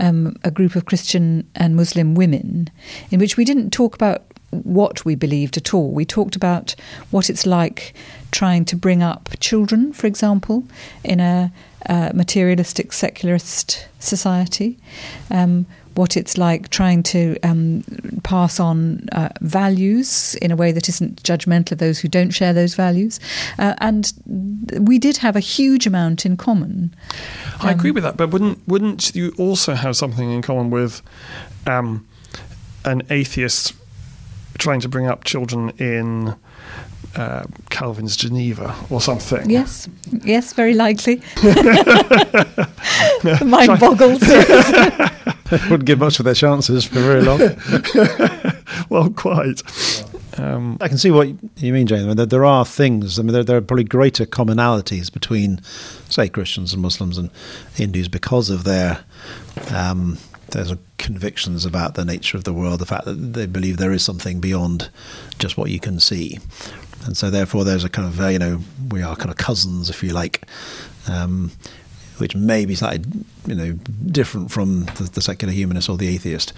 um, 0.00 0.36
a 0.44 0.50
group 0.50 0.76
of 0.76 0.86
Christian 0.86 1.48
and 1.54 1.76
Muslim 1.76 2.14
women 2.14 2.70
in 3.10 3.20
which 3.20 3.36
we 3.36 3.44
didn't 3.44 3.70
talk 3.70 3.94
about 3.94 4.22
what 4.50 5.04
we 5.04 5.14
believed 5.14 5.56
at 5.56 5.74
all. 5.74 5.90
We 5.90 6.04
talked 6.04 6.36
about 6.36 6.74
what 7.10 7.28
it's 7.28 7.46
like 7.46 7.94
trying 8.30 8.64
to 8.66 8.76
bring 8.76 9.02
up 9.02 9.28
children, 9.40 9.92
for 9.92 10.06
example, 10.06 10.64
in 11.04 11.20
a 11.20 11.52
uh, 11.86 12.10
materialistic 12.14 12.92
secularist 12.92 13.86
society. 13.98 14.78
Um, 15.30 15.66
what 15.98 16.16
it's 16.16 16.38
like 16.38 16.68
trying 16.68 17.02
to 17.02 17.36
um, 17.42 17.82
pass 18.22 18.60
on 18.60 19.08
uh, 19.10 19.30
values 19.40 20.36
in 20.36 20.52
a 20.52 20.56
way 20.56 20.70
that 20.70 20.88
isn't 20.88 21.20
judgmental 21.24 21.72
of 21.72 21.78
those 21.78 21.98
who 21.98 22.06
don't 22.06 22.30
share 22.30 22.52
those 22.52 22.76
values. 22.76 23.18
Uh, 23.58 23.74
and 23.78 24.12
we 24.78 25.00
did 25.00 25.16
have 25.16 25.34
a 25.34 25.40
huge 25.40 25.88
amount 25.88 26.24
in 26.24 26.36
common. 26.36 26.94
I 27.60 27.72
agree 27.72 27.90
with 27.90 28.04
that, 28.04 28.16
but 28.16 28.30
wouldn't 28.30 28.60
wouldn't 28.68 29.12
you 29.16 29.34
also 29.38 29.74
have 29.74 29.96
something 29.96 30.30
in 30.30 30.40
common 30.40 30.70
with 30.70 31.02
um, 31.66 32.06
an 32.84 33.02
atheist 33.10 33.74
trying 34.56 34.78
to 34.80 34.88
bring 34.88 35.08
up 35.08 35.24
children 35.24 35.70
in 35.78 36.36
uh, 37.16 37.42
Calvin's 37.70 38.16
Geneva 38.16 38.72
or 38.88 39.00
something? 39.00 39.50
Yes, 39.50 39.88
yes, 40.22 40.52
very 40.52 40.74
likely. 40.74 41.22
mind 43.44 43.80
boggles. 43.80 44.22
Wouldn't 45.70 45.84
give 45.84 45.98
much 45.98 46.18
of 46.18 46.24
their 46.24 46.34
chances 46.34 46.84
for 46.84 47.00
very 47.00 47.22
long. 47.22 47.38
well, 48.88 49.10
quite. 49.10 49.62
Um, 50.38 50.76
I 50.80 50.88
can 50.88 50.98
see 50.98 51.10
what 51.10 51.28
you 51.56 51.72
mean, 51.72 51.86
Jane. 51.86 52.04
I 52.04 52.06
mean, 52.06 52.16
there, 52.16 52.26
there 52.26 52.44
are 52.44 52.64
things. 52.64 53.18
I 53.18 53.22
mean, 53.22 53.32
there, 53.32 53.44
there, 53.44 53.56
are 53.56 53.62
probably 53.62 53.84
greater 53.84 54.26
commonalities 54.26 55.12
between, 55.12 55.60
say, 56.08 56.28
Christians 56.28 56.72
and 56.72 56.82
Muslims 56.82 57.18
and 57.18 57.30
Hindus 57.74 58.08
because 58.08 58.50
of 58.50 58.64
their 58.64 59.04
um, 59.74 60.18
sort 60.50 60.78
convictions 60.98 61.64
about 61.64 61.94
the 61.94 62.04
nature 62.04 62.36
of 62.36 62.44
the 62.44 62.52
world, 62.52 62.80
the 62.80 62.86
fact 62.86 63.04
that 63.04 63.14
they 63.14 63.46
believe 63.46 63.78
there 63.78 63.92
is 63.92 64.02
something 64.02 64.40
beyond 64.40 64.90
just 65.38 65.56
what 65.56 65.70
you 65.70 65.80
can 65.80 65.98
see, 66.00 66.38
and 67.04 67.16
so 67.16 67.30
therefore 67.30 67.64
there's 67.64 67.84
a 67.84 67.88
kind 67.88 68.06
of 68.06 68.20
uh, 68.20 68.28
you 68.28 68.38
know 68.38 68.60
we 68.90 69.02
are 69.02 69.16
kind 69.16 69.30
of 69.30 69.36
cousins, 69.36 69.88
if 69.88 70.02
you 70.02 70.10
like. 70.10 70.46
Um, 71.08 71.52
which 72.20 72.34
may 72.34 72.64
be 72.64 72.74
slightly, 72.74 73.04
you 73.46 73.54
know, 73.54 73.72
different 74.06 74.50
from 74.50 74.84
the, 74.96 75.10
the 75.14 75.22
secular 75.22 75.52
humanist 75.52 75.88
or 75.88 75.96
the 75.96 76.08
atheist. 76.08 76.52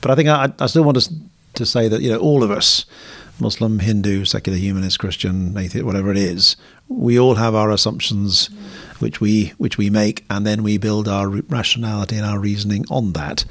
But 0.00 0.10
I 0.10 0.14
think 0.14 0.28
I, 0.28 0.52
I 0.58 0.66
still 0.66 0.84
want 0.84 1.00
to, 1.00 1.12
to 1.54 1.66
say 1.66 1.88
that, 1.88 2.00
you 2.00 2.10
know, 2.10 2.18
all 2.18 2.42
of 2.42 2.50
us, 2.50 2.86
Muslim, 3.40 3.78
Hindu, 3.78 4.24
secular 4.24 4.58
humanist, 4.58 4.98
Christian, 4.98 5.56
atheist, 5.56 5.84
whatever 5.84 6.10
it 6.10 6.18
is, 6.18 6.56
we 6.88 7.18
all 7.18 7.36
have 7.36 7.54
our 7.54 7.70
assumptions 7.70 8.50
which 9.00 9.20
we 9.20 9.52
which 9.56 9.78
we 9.78 9.90
make, 9.90 10.24
and 10.30 10.46
then 10.46 10.62
we 10.62 10.76
build 10.78 11.08
our 11.08 11.28
rationality 11.28 12.16
and 12.16 12.26
our 12.26 12.38
reasoning 12.38 12.84
on 12.90 13.12
that. 13.14 13.44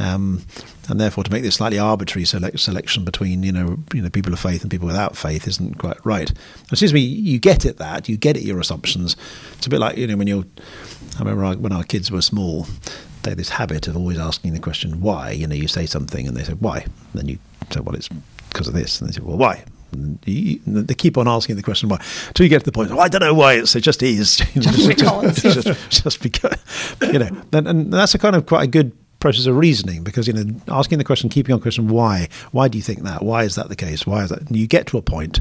Um, 0.00 0.42
and 0.88 1.00
therefore, 1.00 1.24
to 1.24 1.30
make 1.30 1.42
this 1.42 1.56
slightly 1.56 1.78
arbitrary 1.78 2.24
select, 2.24 2.58
selection 2.60 3.04
between 3.04 3.42
you 3.42 3.52
know 3.52 3.78
you 3.92 4.02
know 4.02 4.10
people 4.10 4.32
of 4.32 4.40
faith 4.40 4.62
and 4.62 4.70
people 4.70 4.86
without 4.86 5.16
faith 5.16 5.46
isn't 5.46 5.78
quite 5.78 6.04
right. 6.04 6.32
To 6.74 6.94
me 6.94 7.00
you 7.00 7.38
get 7.38 7.64
it 7.64 7.78
that 7.78 8.08
you 8.08 8.16
get 8.16 8.36
it 8.36 8.42
your 8.42 8.60
assumptions. 8.60 9.16
It's 9.56 9.66
a 9.66 9.70
bit 9.70 9.80
like 9.80 9.96
you 9.96 10.06
know 10.06 10.16
when 10.16 10.26
you're. 10.26 10.44
I 11.16 11.18
remember 11.20 11.60
when 11.60 11.72
our 11.72 11.84
kids 11.84 12.10
were 12.10 12.22
small, 12.22 12.66
they 13.22 13.30
had 13.30 13.38
this 13.38 13.50
habit 13.50 13.86
of 13.88 13.96
always 13.96 14.18
asking 14.18 14.52
the 14.52 14.60
question 14.60 15.00
why. 15.00 15.30
You 15.30 15.46
know, 15.46 15.54
you 15.54 15.68
say 15.68 15.86
something 15.86 16.26
and 16.26 16.36
they 16.36 16.44
say 16.44 16.54
why, 16.54 16.80
and 16.80 16.92
then 17.14 17.28
you 17.28 17.38
say 17.70 17.80
well 17.80 17.94
it's 17.94 18.08
because 18.50 18.68
of 18.68 18.74
this, 18.74 19.00
and 19.00 19.08
they 19.08 19.14
say 19.14 19.20
well 19.22 19.36
why, 19.36 19.64
you, 20.24 20.60
they 20.66 20.94
keep 20.94 21.16
on 21.16 21.28
asking 21.28 21.56
the 21.56 21.62
question 21.62 21.88
why 21.88 22.00
until 22.28 22.44
you 22.44 22.50
get 22.50 22.60
to 22.60 22.64
the 22.64 22.72
point. 22.72 22.90
Oh, 22.90 22.98
I 22.98 23.08
don't 23.08 23.20
know 23.20 23.34
why. 23.34 23.54
It's, 23.54 23.74
it 23.76 23.80
just 23.80 24.02
is. 24.02 24.36
Just 24.54 24.88
because. 24.88 25.42
just, 25.42 25.90
just, 25.90 26.22
because. 26.22 26.56
You 27.00 27.18
know, 27.18 27.42
and, 27.52 27.68
and 27.68 27.92
that's 27.92 28.14
a 28.14 28.18
kind 28.18 28.36
of 28.36 28.46
quite 28.46 28.64
a 28.64 28.66
good 28.66 28.92
process 29.20 29.46
of 29.46 29.56
reasoning 29.56 30.04
because 30.04 30.26
you 30.26 30.34
know 30.34 30.44
asking 30.68 30.98
the 30.98 31.04
question, 31.04 31.30
keeping 31.30 31.54
on 31.54 31.60
question 31.60 31.88
why. 31.88 32.28
Why 32.52 32.68
do 32.68 32.76
you 32.78 32.82
think 32.82 33.02
that? 33.02 33.22
Why 33.22 33.44
is 33.44 33.54
that 33.54 33.68
the 33.68 33.76
case? 33.76 34.06
Why 34.06 34.24
is 34.24 34.30
that? 34.30 34.40
And 34.42 34.56
you 34.56 34.66
get 34.66 34.86
to 34.88 34.98
a 34.98 35.02
point 35.02 35.40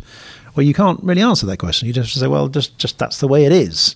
where 0.53 0.65
you 0.65 0.73
can't 0.73 1.01
really 1.03 1.21
answer 1.21 1.45
that 1.47 1.57
question. 1.57 1.87
You 1.87 1.93
just 1.93 2.13
say, 2.13 2.27
well, 2.27 2.47
just 2.47 2.77
just 2.77 2.97
that's 2.99 3.19
the 3.19 3.27
way 3.27 3.45
it 3.45 3.51
is. 3.51 3.95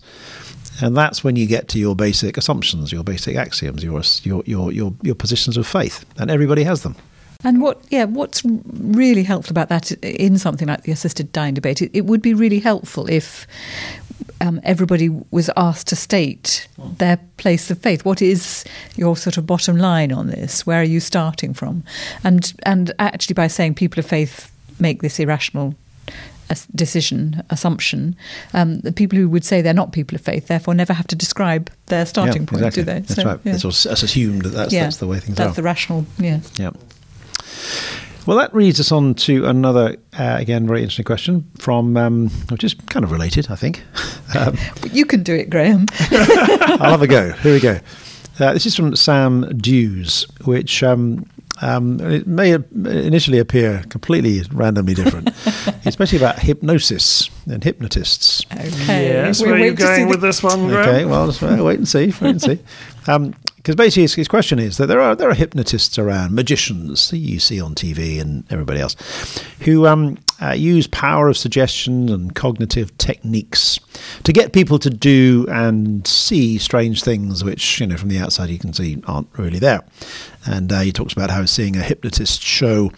And 0.81 0.95
that's 0.95 1.23
when 1.23 1.35
you 1.35 1.47
get 1.47 1.67
to 1.69 1.79
your 1.79 1.95
basic 1.95 2.37
assumptions, 2.37 2.91
your 2.91 3.03
basic 3.03 3.35
axioms, 3.35 3.83
your 3.83 4.01
your 4.23 4.43
your 4.45 4.71
your, 4.71 4.93
your 5.01 5.15
positions 5.15 5.57
of 5.57 5.67
faith, 5.67 6.05
and 6.17 6.29
everybody 6.29 6.63
has 6.63 6.83
them. 6.83 6.95
And 7.43 7.61
what, 7.61 7.83
yeah, 7.89 8.05
what's 8.05 8.43
really 8.43 9.23
helpful 9.23 9.51
about 9.51 9.69
that 9.69 9.91
in 10.03 10.39
something 10.39 10.67
like 10.67 10.83
the 10.83 10.91
assisted 10.91 11.31
dying 11.31 11.53
debate, 11.53 11.83
it, 11.83 11.91
it 11.93 12.05
would 12.05 12.21
be 12.21 12.33
really 12.33 12.59
helpful 12.59 13.07
if 13.07 13.45
um, 14.41 14.59
everybody 14.63 15.09
was 15.29 15.49
asked 15.55 15.87
to 15.87 15.95
state 15.95 16.67
their 16.97 17.17
place 17.37 17.69
of 17.69 17.79
faith. 17.79 18.05
What 18.05 18.21
is 18.21 18.65
your 18.95 19.15
sort 19.15 19.37
of 19.37 19.45
bottom 19.45 19.77
line 19.77 20.11
on 20.11 20.27
this? 20.27 20.65
Where 20.65 20.81
are 20.81 20.83
you 20.83 20.99
starting 20.99 21.53
from? 21.53 21.83
And 22.23 22.53
and 22.63 22.91
actually, 22.99 23.35
by 23.35 23.47
saying 23.47 23.75
people 23.75 23.99
of 23.99 24.05
faith 24.05 24.51
make 24.79 25.01
this 25.01 25.19
irrational 25.19 25.75
decision 26.75 27.43
assumption, 27.49 28.15
um, 28.53 28.79
the 28.79 28.91
people 28.91 29.17
who 29.17 29.29
would 29.29 29.43
say 29.43 29.61
they're 29.61 29.73
not 29.73 29.91
people 29.91 30.15
of 30.15 30.21
faith 30.21 30.47
therefore 30.47 30.73
never 30.73 30.93
have 30.93 31.07
to 31.07 31.15
describe 31.15 31.71
their 31.87 32.05
starting 32.05 32.43
yeah, 32.43 32.49
point, 32.49 32.65
exactly. 32.65 32.83
do 32.83 32.85
they? 32.85 32.99
That's 32.99 33.15
so, 33.15 33.23
right. 33.23 33.39
Yeah. 33.43 33.53
It's, 33.55 33.85
it's, 33.85 34.03
assumed 34.03 34.43
that 34.43 34.49
that's, 34.49 34.73
yeah, 34.73 34.83
that's 34.83 34.97
the 34.97 35.07
way 35.07 35.19
things 35.19 35.37
that's 35.37 35.39
are. 35.39 35.43
That's 35.45 35.55
the 35.57 35.63
rational, 35.63 36.05
yeah. 36.17 36.39
Yeah. 36.57 36.71
Well, 38.27 38.37
that 38.37 38.53
leads 38.53 38.77
us 38.81 38.91
on 38.91 39.13
to 39.15 39.45
another, 39.45 39.95
uh, 40.19 40.35
again, 40.37 40.67
very 40.67 40.81
interesting 40.81 41.05
question 41.05 41.49
from, 41.59 41.95
um, 41.95 42.29
which 42.49 42.61
is 42.65 42.73
kind 42.73 43.05
of 43.05 43.11
related, 43.11 43.49
I 43.49 43.55
think. 43.55 43.83
Um, 44.35 44.57
you 44.91 45.05
can 45.05 45.23
do 45.23 45.33
it, 45.33 45.49
Graham. 45.49 45.85
I'll 46.11 46.91
have 46.91 47.01
a 47.01 47.07
go. 47.07 47.31
Here 47.43 47.53
we 47.53 47.61
go. 47.61 47.79
Uh, 48.41 48.51
this 48.51 48.65
is 48.65 48.75
from 48.75 48.93
Sam 48.93 49.57
Dews, 49.57 50.27
which 50.43 50.83
um, 50.83 51.25
um, 51.61 51.99
it 51.99 52.27
may 52.27 52.53
initially 52.53 53.39
appear 53.39 53.83
completely 53.89 54.41
randomly 54.51 54.93
different, 54.93 55.29
especially 55.85 56.17
about 56.17 56.39
hypnosis 56.39 57.29
and 57.49 57.63
hypnotists. 57.63 58.45
Okay. 58.51 59.07
Yes, 59.07 59.41
where 59.41 59.53
are 59.53 59.59
you 59.59 59.73
going 59.73 60.07
with 60.07 60.21
this 60.21 60.43
one, 60.43 60.67
Graham? 60.67 60.89
Okay, 60.89 61.05
well, 61.05 61.25
let's 61.25 61.41
wait 61.41 61.77
and 61.77 61.87
see. 61.87 62.07
Wait 62.07 62.21
and 62.21 62.41
see. 62.41 62.59
Um, 63.09 63.33
because 63.55 63.75
basically 63.75 64.01
his, 64.01 64.13
his, 64.15 64.27
question 64.27 64.59
is 64.59 64.75
that 64.77 64.87
there 64.87 64.99
are 64.99 65.15
there 65.15 65.29
are 65.29 65.33
hypnotists 65.33 65.97
around, 65.97 66.33
magicians 66.33 67.09
that 67.09 67.19
you 67.19 67.39
see 67.39 67.61
on 67.61 67.73
TV 67.73 68.19
and 68.19 68.43
everybody 68.51 68.81
else, 68.81 68.95
who 69.61 69.87
um, 69.87 70.17
uh, 70.41 70.51
use 70.51 70.87
power 70.87 71.27
of 71.27 71.37
suggestion 71.37 72.09
and 72.09 72.35
cognitive 72.35 72.95
techniques 72.97 73.79
to 74.23 74.31
get 74.31 74.53
people 74.53 74.77
to 74.79 74.89
do 74.89 75.45
and 75.49 76.05
see 76.05 76.57
strange 76.57 77.03
things, 77.03 77.43
which 77.43 77.79
you 77.79 77.87
know 77.87 77.97
from 77.97 78.09
the 78.09 78.19
outside 78.19 78.49
you 78.49 78.59
can 78.59 78.73
see 78.73 79.01
aren't 79.07 79.27
really 79.37 79.59
there. 79.59 79.83
And 80.45 80.71
uh, 80.71 80.79
he 80.79 80.93
talks 80.93 81.11
about 81.11 81.29
how 81.29 81.43
seeing 81.45 81.75
a 81.75 81.81
hypnotist 81.81 82.41
show 82.41 82.91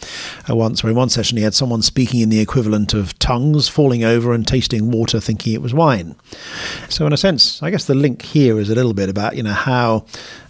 uh, 0.50 0.56
once, 0.56 0.84
where 0.84 0.92
in 0.92 0.98
one 0.98 1.10
session 1.10 1.38
he 1.38 1.44
had 1.44 1.56
someone 1.56 1.82
speaking 1.82 2.20
in 2.20 2.30
the 2.30 2.40
equivalent 2.40 2.94
of 2.94 3.18
tongues, 3.18 3.68
falling 3.68 4.04
over 4.04 4.34
and 4.34 4.46
tasting 4.46 4.92
water, 4.92 5.20
thinking 5.20 5.54
it 5.54 5.62
was 5.62 5.74
wine. 5.74 6.16
So, 6.90 7.08
in 7.08 7.14
a 7.14 7.18
sense, 7.18 7.64
I 7.64 7.72
guess 7.72 7.86
the 7.86 7.96
link 7.96 8.22
here 8.22 8.60
is 8.60 8.70
a 8.70 8.76
little 8.76 8.94
bit 8.94 9.10
about 9.10 9.36
you 9.36 9.44
know 9.44 9.54
how 9.54 10.06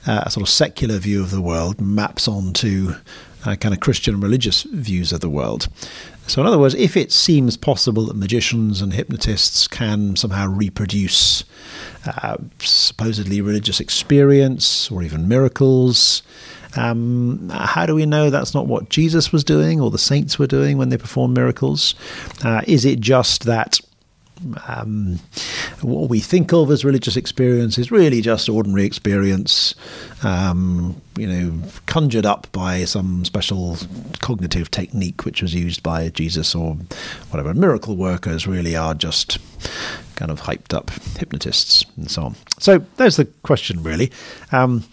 uh, 0.08 0.24
a 0.26 0.32
sort 0.32 0.42
of 0.42 0.50
secular 0.50 0.98
view 0.98 1.22
of 1.22 1.32
the 1.32 1.42
world 1.42 1.80
maps 1.80 2.28
onto 2.28 2.96
uh, 3.46 3.56
kind 3.56 3.74
of 3.74 3.80
Christian 3.80 4.20
religious 4.20 4.64
views 4.64 5.14
of 5.14 5.22
the 5.22 5.30
world. 5.30 5.68
So, 6.30 6.42
in 6.42 6.48
other 6.48 6.60
words, 6.60 6.76
if 6.76 6.96
it 6.96 7.12
seems 7.12 7.58
possible 7.58 8.06
that 8.06 8.16
magicians 8.16 8.84
and 8.84 8.94
hypnotists 8.94 9.68
can 9.68 10.16
somehow 10.16 10.48
reproduce 10.48 11.44
uh, 12.06 12.38
supposedly 12.60 13.42
religious 13.42 13.80
experience 13.80 14.92
or 14.92 15.02
even 15.02 15.28
miracles, 15.28 16.22
um, 16.76 17.50
how 17.50 17.88
do 17.88 17.96
we 17.96 18.06
know 18.06 18.30
that's 18.30 18.54
not 18.54 18.68
what 18.68 18.90
Jesus 18.90 19.32
was 19.32 19.44
doing 19.44 19.82
or 19.82 19.90
the 19.90 19.98
saints 19.98 20.38
were 20.38 20.46
doing 20.46 20.78
when 20.78 20.90
they 20.90 20.98
performed 20.98 21.36
miracles? 21.36 21.96
Uh, 22.44 22.62
is 22.68 22.86
it 22.86 23.00
just 23.00 23.46
that 23.46 23.80
um, 24.68 25.20
what 25.82 26.10
we 26.10 26.20
think 26.20 26.54
of 26.54 26.72
as 26.72 26.86
religious 26.86 27.16
experience 27.18 27.78
is 27.78 27.92
really 27.92 28.22
just 28.22 28.50
ordinary 28.50 28.86
experience, 28.86 29.76
um, 30.24 31.02
you 31.18 31.28
know, 31.28 31.62
conjured 31.86 32.26
up 32.26 32.52
by 32.52 32.86
some 32.86 33.26
special 33.26 33.78
cognitive 34.20 34.72
technique 34.72 35.26
which 35.26 35.42
was 35.42 35.54
used 35.54 35.84
by 35.84 36.10
Jesus 36.10 36.56
or 36.56 36.78
whatever. 37.30 37.54
Miracle 37.54 37.96
workers 37.96 38.48
really 38.48 38.76
are 38.76 38.94
just 38.94 39.38
kind 40.16 40.32
of 40.32 40.42
hyped 40.42 40.74
up 40.74 40.90
hypnotists 41.18 41.86
and 41.96 42.10
so 42.10 42.24
on. 42.24 42.36
So 42.60 42.80
there's 42.98 43.18
the 43.18 43.26
question, 43.44 43.84
really. 43.84 44.12
Um, 44.52 44.84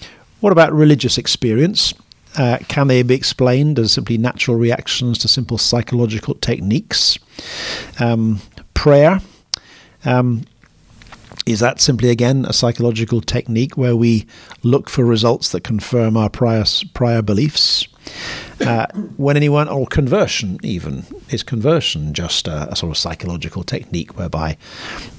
what 0.40 0.52
about 0.52 0.72
religious 0.72 1.18
experience? 1.18 1.94
Uh, 2.36 2.58
can 2.68 2.86
they 2.88 3.02
be 3.02 3.14
explained 3.14 3.78
as 3.78 3.92
simply 3.92 4.18
natural 4.18 4.56
reactions 4.56 5.18
to 5.18 5.28
simple 5.28 5.56
psychological 5.56 6.34
techniques? 6.34 7.18
Um, 7.98 8.40
prayer. 8.74 9.20
Um, 10.06 10.44
is 11.44 11.60
that 11.60 11.80
simply 11.80 12.10
again 12.10 12.44
a 12.46 12.52
psychological 12.52 13.20
technique 13.20 13.76
where 13.76 13.94
we 13.94 14.26
look 14.62 14.88
for 14.88 15.04
results 15.04 15.50
that 15.52 15.62
confirm 15.62 16.16
our 16.16 16.30
prior 16.30 16.64
prior 16.94 17.22
beliefs? 17.22 17.86
Uh, 18.60 18.86
when 19.16 19.36
anyone, 19.36 19.68
or 19.68 19.86
conversion 19.86 20.58
even, 20.62 21.04
is 21.28 21.42
conversion 21.42 22.14
just 22.14 22.46
a, 22.48 22.72
a 22.72 22.76
sort 22.76 22.90
of 22.90 22.96
psychological 22.96 23.62
technique 23.64 24.16
whereby 24.16 24.56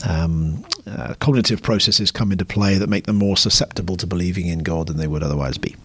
um, 0.08 0.64
uh, 0.88 1.14
cognitive 1.20 1.62
processes 1.62 2.12
come 2.12 2.32
into 2.32 2.46
play 2.46 2.78
that 2.78 2.90
make 2.90 3.06
them 3.06 3.18
more 3.18 3.38
susceptible 3.38 3.98
to 3.98 4.08
believing 4.08 4.48
in 4.48 4.60
God 4.60 4.88
than 4.88 4.98
they 4.98 5.08
would 5.08 5.22
otherwise 5.22 5.58
be? 5.58 5.76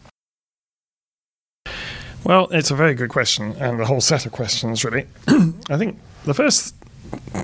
Well, 2.24 2.48
it's 2.52 2.70
a 2.70 2.76
very 2.76 2.94
good 2.94 3.10
question, 3.10 3.52
and 3.58 3.80
a 3.80 3.86
whole 3.86 4.00
set 4.00 4.26
of 4.26 4.32
questions, 4.32 4.84
really. 4.84 5.06
I 5.28 5.76
think 5.76 5.98
the 6.24 6.34
first 6.34 6.74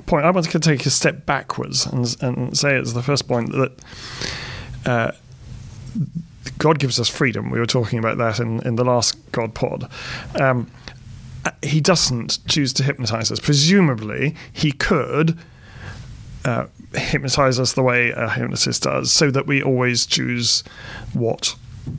point 0.05 0.25
I 0.25 0.31
want 0.31 0.49
to 0.49 0.59
take 0.59 0.85
a 0.85 0.89
step 0.89 1.25
backwards 1.25 1.85
and, 1.85 2.15
and 2.21 2.57
say 2.57 2.75
it's 2.75 2.93
the 2.93 3.03
first 3.03 3.27
point 3.27 3.51
that 3.51 3.71
uh, 4.85 5.11
God 6.57 6.79
gives 6.79 6.99
us 6.99 7.07
freedom. 7.07 7.49
We 7.49 7.59
were 7.59 7.65
talking 7.65 7.99
about 7.99 8.17
that 8.17 8.39
in, 8.39 8.65
in 8.65 8.75
the 8.75 8.83
last 8.83 9.17
God 9.31 9.53
pod. 9.53 9.89
Um, 10.39 10.69
he 11.63 11.79
doesn't 11.79 12.39
choose 12.47 12.73
to 12.73 12.83
hypnotize 12.83 13.31
us. 13.31 13.39
Presumably, 13.39 14.35
he 14.51 14.71
could 14.71 15.37
uh, 16.45 16.65
hypnotize 16.93 17.59
us 17.59 17.73
the 17.73 17.83
way 17.83 18.11
a 18.11 18.29
hypnotist 18.29 18.83
does, 18.83 19.11
so 19.11 19.31
that 19.31 19.47
we 19.47 19.61
always 19.63 20.05
choose 20.05 20.63
what 21.13 21.55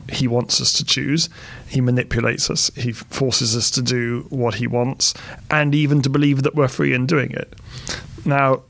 he 0.09 0.29
wants 0.29 0.61
us 0.61 0.73
to 0.75 0.85
choose. 0.85 1.29
He 1.69 1.81
manipulates 1.81 2.51
us. 2.51 2.71
He 2.77 2.93
forces 2.93 3.57
us 3.57 3.71
to 3.73 3.83
do 3.83 4.27
what 4.31 4.55
he 4.55 4.67
wants, 4.67 5.15
and 5.51 5.75
even 5.75 6.03
to 6.03 6.11
believe 6.11 6.43
that 6.43 6.55
we're 6.55 6.69
free 6.69 6.95
in 6.95 7.07
doing 7.07 7.33
it. 7.33 7.55
Now, 8.25 8.63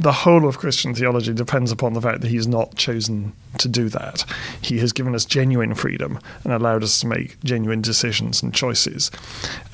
the 0.00 0.12
whole 0.12 0.46
of 0.46 0.58
Christian 0.58 0.94
theology 0.94 1.34
depends 1.34 1.72
upon 1.72 1.92
the 1.92 2.00
fact 2.00 2.20
that 2.20 2.28
he's 2.28 2.46
not 2.46 2.76
chosen 2.76 3.32
to 3.58 3.68
do 3.68 3.88
that. 3.88 4.24
He 4.60 4.78
has 4.78 4.92
given 4.92 5.14
us 5.14 5.24
genuine 5.24 5.74
freedom 5.74 6.20
and 6.44 6.52
allowed 6.52 6.84
us 6.84 7.00
to 7.00 7.06
make 7.06 7.42
genuine 7.42 7.82
decisions 7.82 8.42
and 8.42 8.54
choices. 8.54 9.10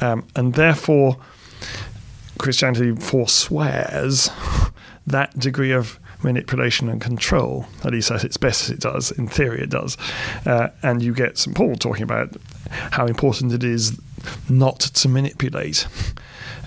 Um, 0.00 0.26
and 0.34 0.54
therefore, 0.54 1.18
Christianity 2.38 2.94
forswears 2.94 4.30
that 5.06 5.38
degree 5.38 5.72
of 5.72 5.98
manipulation 6.24 6.88
and 6.88 7.00
control. 7.00 7.66
At 7.84 7.92
least 7.92 8.10
at 8.10 8.24
its 8.24 8.36
best, 8.36 8.70
it 8.70 8.80
does. 8.80 9.10
In 9.12 9.28
theory, 9.28 9.62
it 9.62 9.70
does. 9.70 9.96
Uh, 10.46 10.68
and 10.82 11.02
you 11.02 11.14
get 11.14 11.38
St. 11.38 11.56
Paul 11.56 11.76
talking 11.76 12.02
about 12.02 12.34
how 12.70 13.06
important 13.06 13.52
it 13.52 13.62
is 13.62 14.00
not 14.48 14.80
to 14.80 15.08
manipulate. 15.08 15.86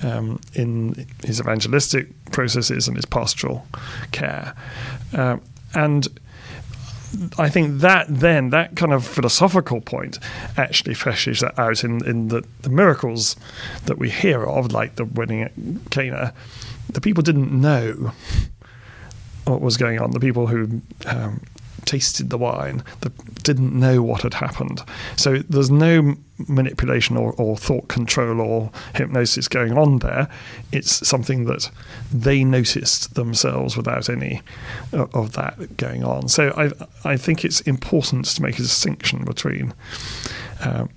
Um, 0.04 0.40
in 0.54 1.08
his 1.26 1.40
evangelistic 1.40 2.10
processes 2.32 2.88
and 2.88 2.96
his 2.96 3.06
pastoral 3.06 3.66
care. 4.12 4.54
Um, 5.12 5.42
and 5.74 6.08
I 7.40 7.50
think 7.50 7.82
that 7.82 8.06
then, 8.08 8.52
that 8.52 8.76
kind 8.76 8.94
of 8.94 9.06
philosophical 9.06 9.82
point 9.82 10.20
actually 10.56 10.94
fleshes 10.94 11.40
that 11.40 11.58
out 11.58 11.84
in, 11.84 12.06
in 12.06 12.28
the, 12.28 12.44
the 12.62 12.70
miracles 12.70 13.36
that 13.86 13.98
we 13.98 14.12
hear 14.12 14.44
of, 14.44 14.72
like 14.72 14.98
the 14.98 15.06
wedding 15.06 15.42
at 15.42 15.54
Cana. 15.90 16.32
The 16.90 17.02
people 17.02 17.24
didn't 17.24 17.52
know 17.52 18.14
what 19.48 19.62
was 19.62 19.78
going 19.78 20.00
on. 20.00 20.12
The 20.12 20.20
people 20.20 20.48
who 20.48 20.82
um, 21.06 21.42
tasted 21.88 22.30
the 22.30 22.38
wine 22.38 22.84
didn't 23.44 23.74
know 23.74 24.02
what 24.04 24.22
had 24.22 24.36
happened. 24.36 24.82
So 25.16 25.38
there's 25.38 25.72
no 25.72 26.16
manipulation 26.48 27.18
or, 27.18 27.34
or, 27.34 27.58
thought 27.58 27.88
control 27.88 28.42
or 28.42 28.72
hypnosis 28.94 29.48
going 29.48 29.78
on 29.78 30.00
there. 30.00 30.28
It's 30.72 31.08
something 31.08 31.46
that 31.46 31.72
they 32.14 32.44
noticed 32.44 33.16
themselves 33.16 33.76
without 33.76 34.10
any 34.10 34.42
uh, 34.94 35.08
of 35.14 35.34
that 35.34 35.78
going 35.78 36.04
on. 36.04 36.28
So 36.28 36.54
I, 36.56 36.72
I 37.10 37.18
think 37.18 37.44
it's 37.44 37.62
important 37.62 38.26
to 38.26 38.42
make 38.44 38.56
a 38.56 38.62
distinction 38.62 39.24
between. 39.24 39.74
Uh, 40.62 40.88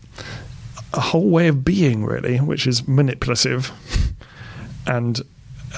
a 0.92 1.00
whole 1.00 1.30
way 1.30 1.46
of 1.46 1.64
being, 1.64 2.04
really, 2.04 2.38
which 2.38 2.66
is 2.66 2.88
manipulative, 2.88 3.70
and 4.88 5.20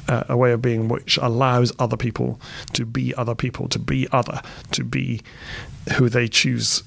uh, 0.09 0.25
a 0.29 0.37
way 0.37 0.53
of 0.53 0.63
being 0.63 0.89
which 0.89 1.19
allows 1.19 1.73
other 1.79 1.97
people 1.97 2.41
to 2.73 2.85
be 2.85 3.15
other 3.17 3.35
people, 3.35 3.69
to 3.69 3.79
be 3.79 4.09
other, 4.13 4.41
to 4.73 4.85
be 4.85 5.21
who 5.97 6.09
they 6.09 6.29
choose 6.29 6.83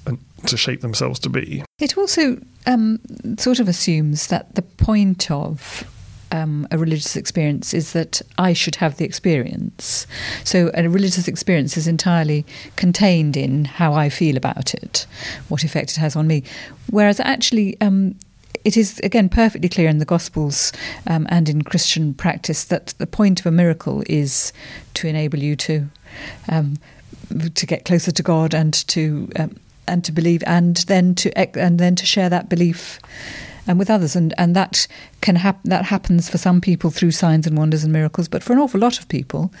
to 0.46 0.56
shape 0.56 0.80
themselves 0.80 1.18
to 1.20 1.28
be. 1.28 1.64
It 1.78 1.98
also 1.98 2.40
um, 2.66 3.00
sort 3.38 3.60
of 3.60 3.68
assumes 3.68 4.28
that 4.28 4.54
the 4.54 4.62
point 4.62 5.30
of 5.30 5.84
um, 6.32 6.66
a 6.70 6.78
religious 6.78 7.16
experience 7.16 7.72
is 7.72 7.92
that 7.92 8.20
I 8.38 8.52
should 8.52 8.76
have 8.76 8.96
the 8.96 9.04
experience. 9.04 10.06
So 10.44 10.70
a 10.74 10.88
religious 10.88 11.28
experience 11.28 11.76
is 11.76 11.86
entirely 11.86 12.44
contained 12.76 13.36
in 13.36 13.64
how 13.64 13.92
I 13.94 14.08
feel 14.08 14.36
about 14.36 14.74
it, 14.74 15.06
what 15.48 15.64
effect 15.64 15.92
it 15.92 15.96
has 15.98 16.16
on 16.16 16.26
me. 16.26 16.42
Whereas 16.90 17.20
actually, 17.20 17.80
um, 17.80 18.16
it 18.64 18.76
is 18.76 18.98
again 19.00 19.28
perfectly 19.28 19.68
clear 19.68 19.88
in 19.88 19.98
the 19.98 20.04
Gospels 20.04 20.72
um, 21.06 21.26
and 21.30 21.48
in 21.48 21.62
Christian 21.62 22.14
practice 22.14 22.64
that 22.64 22.88
the 22.98 23.06
point 23.06 23.40
of 23.40 23.46
a 23.46 23.50
miracle 23.50 24.02
is 24.06 24.52
to 24.94 25.08
enable 25.08 25.38
you 25.38 25.56
to 25.56 25.88
um, 26.48 26.78
to 27.54 27.66
get 27.66 27.84
closer 27.84 28.12
to 28.12 28.22
God 28.22 28.54
and 28.54 28.72
to 28.88 29.28
um, 29.36 29.56
and 29.88 30.04
to 30.04 30.12
believe, 30.12 30.42
and 30.46 30.76
then 30.88 31.14
to 31.16 31.58
and 31.58 31.78
then 31.78 31.94
to 31.96 32.06
share 32.06 32.28
that 32.28 32.48
belief. 32.48 32.98
And 33.68 33.72
um, 33.72 33.78
with 33.78 33.90
others, 33.90 34.14
and, 34.14 34.32
and 34.38 34.54
that 34.54 34.86
can 35.22 35.34
happen. 35.34 35.70
That 35.70 35.86
happens 35.86 36.30
for 36.30 36.38
some 36.38 36.60
people 36.60 36.90
through 36.90 37.10
signs 37.10 37.48
and 37.48 37.58
wonders 37.58 37.82
and 37.82 37.92
miracles, 37.92 38.28
but 38.28 38.44
for 38.44 38.52
an 38.52 38.60
awful 38.60 38.78
lot 38.78 39.00
of 39.00 39.08
people, 39.08 39.52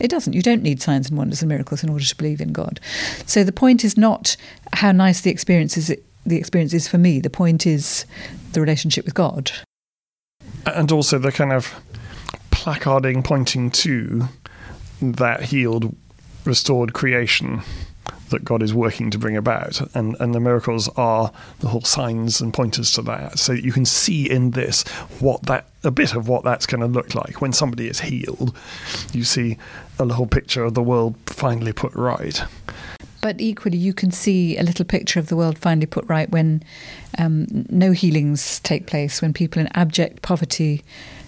it 0.00 0.08
doesn't. 0.08 0.32
You 0.32 0.42
don't 0.42 0.62
need 0.62 0.80
signs 0.80 1.08
and 1.08 1.18
wonders 1.18 1.42
and 1.42 1.48
miracles 1.48 1.82
in 1.82 1.90
order 1.90 2.04
to 2.04 2.16
believe 2.16 2.40
in 2.40 2.52
God. 2.52 2.78
So 3.26 3.42
the 3.42 3.52
point 3.52 3.84
is 3.84 3.96
not 3.96 4.36
how 4.74 4.92
nice 4.92 5.22
the 5.22 5.30
experience 5.30 5.76
is 5.76 5.92
the 6.24 6.36
experience 6.36 6.72
is 6.72 6.86
for 6.86 6.98
me. 6.98 7.18
The 7.18 7.30
point 7.30 7.66
is 7.66 8.04
the 8.52 8.60
relationship 8.60 9.04
with 9.04 9.14
God. 9.14 9.50
And 10.66 10.90
also 10.92 11.18
the 11.18 11.32
kind 11.32 11.52
of 11.52 11.74
placarding 12.50 13.22
pointing 13.22 13.70
to 13.70 14.28
that 15.00 15.44
healed, 15.44 15.94
restored 16.44 16.92
creation 16.92 17.62
that 18.30 18.44
God 18.44 18.62
is 18.62 18.74
working 18.74 19.10
to 19.10 19.18
bring 19.18 19.36
about. 19.36 19.80
And, 19.94 20.16
and 20.20 20.34
the 20.34 20.40
miracles 20.40 20.88
are 20.96 21.32
the 21.60 21.68
whole 21.68 21.82
signs 21.82 22.40
and 22.40 22.52
pointers 22.52 22.92
to 22.92 23.02
that. 23.02 23.38
So 23.38 23.52
you 23.52 23.72
can 23.72 23.84
see 23.84 24.28
in 24.28 24.50
this 24.52 24.82
what 25.20 25.44
that, 25.44 25.68
a 25.84 25.90
bit 25.90 26.14
of 26.14 26.28
what 26.28 26.44
that's 26.44 26.66
going 26.66 26.80
to 26.80 26.86
look 26.86 27.14
like. 27.14 27.40
When 27.40 27.52
somebody 27.52 27.88
is 27.88 28.00
healed, 28.00 28.56
you 29.12 29.24
see 29.24 29.56
a 29.98 30.04
little 30.04 30.26
picture 30.26 30.64
of 30.64 30.74
the 30.74 30.82
world 30.82 31.16
finally 31.26 31.72
put 31.72 31.94
right. 31.94 32.42
But 33.28 33.42
equally, 33.42 33.76
you 33.76 33.92
can 33.92 34.10
see 34.10 34.56
a 34.56 34.62
little 34.62 34.86
picture 34.86 35.20
of 35.20 35.26
the 35.26 35.36
world 35.36 35.58
finally 35.58 35.84
put 35.84 36.08
right 36.08 36.30
when 36.30 36.62
um, 37.18 37.46
no 37.68 37.92
healings 37.92 38.58
take 38.60 38.86
place, 38.86 39.20
when 39.20 39.34
people 39.34 39.60
in 39.60 39.68
abject 39.74 40.22
poverty 40.22 40.82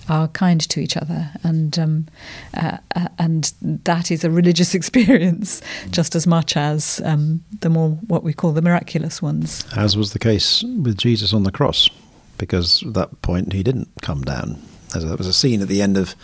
are 0.08 0.28
kind 0.28 0.62
to 0.62 0.80
each 0.80 0.96
other, 0.96 1.30
and 1.42 1.78
um, 1.78 2.06
uh, 2.54 2.78
uh, 2.96 3.08
and 3.18 3.52
that 3.60 4.10
is 4.10 4.24
a 4.24 4.30
religious 4.30 4.74
experience 4.80 5.60
just 5.90 6.16
as 6.16 6.26
much 6.26 6.56
as 6.56 7.02
um, 7.04 7.44
the 7.60 7.68
more 7.68 7.90
what 8.06 8.22
we 8.22 8.32
call 8.32 8.52
the 8.52 8.62
miraculous 8.62 9.20
ones. 9.20 9.62
As 9.76 9.94
was 9.94 10.14
the 10.14 10.18
case 10.18 10.62
with 10.62 10.96
Jesus 10.96 11.34
on 11.34 11.42
the 11.42 11.52
cross, 11.52 11.90
because 12.38 12.82
at 12.82 12.94
that 12.94 13.20
point 13.20 13.52
he 13.52 13.62
didn't 13.62 13.90
come 14.00 14.22
down. 14.22 14.58
There 14.94 15.16
was 15.18 15.26
a 15.26 15.34
scene 15.34 15.60
at 15.60 15.68
the 15.68 15.82
end 15.82 15.98
of 15.98 16.14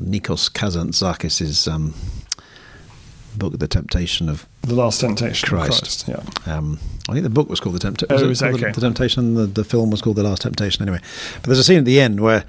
Nikos 0.00 0.50
Kazantzakis's 0.50 1.68
um, 1.68 1.92
book, 3.36 3.58
The 3.58 3.68
Temptation 3.68 4.28
of 4.28 4.46
The 4.62 4.74
Last 4.74 5.00
Temptation 5.00 5.48
Christ. 5.48 6.06
Christ 6.06 6.08
yeah. 6.08 6.54
Um, 6.54 6.78
I 7.08 7.12
think 7.12 7.22
the 7.22 7.30
book 7.30 7.48
was 7.48 7.60
called 7.60 7.74
The 7.74 7.80
Temptation. 7.80 8.24
Oh, 8.24 8.28
was 8.28 8.42
okay. 8.42 8.56
the, 8.56 8.72
the, 8.72 8.80
Temptation. 8.80 9.34
The, 9.34 9.46
the 9.46 9.64
film 9.64 9.90
was 9.90 10.02
called 10.02 10.16
The 10.16 10.22
Last 10.22 10.42
Temptation. 10.42 10.82
Anyway, 10.82 11.00
but 11.34 11.44
there's 11.44 11.58
a 11.58 11.64
scene 11.64 11.78
at 11.78 11.84
the 11.84 12.00
end 12.00 12.20
where 12.20 12.44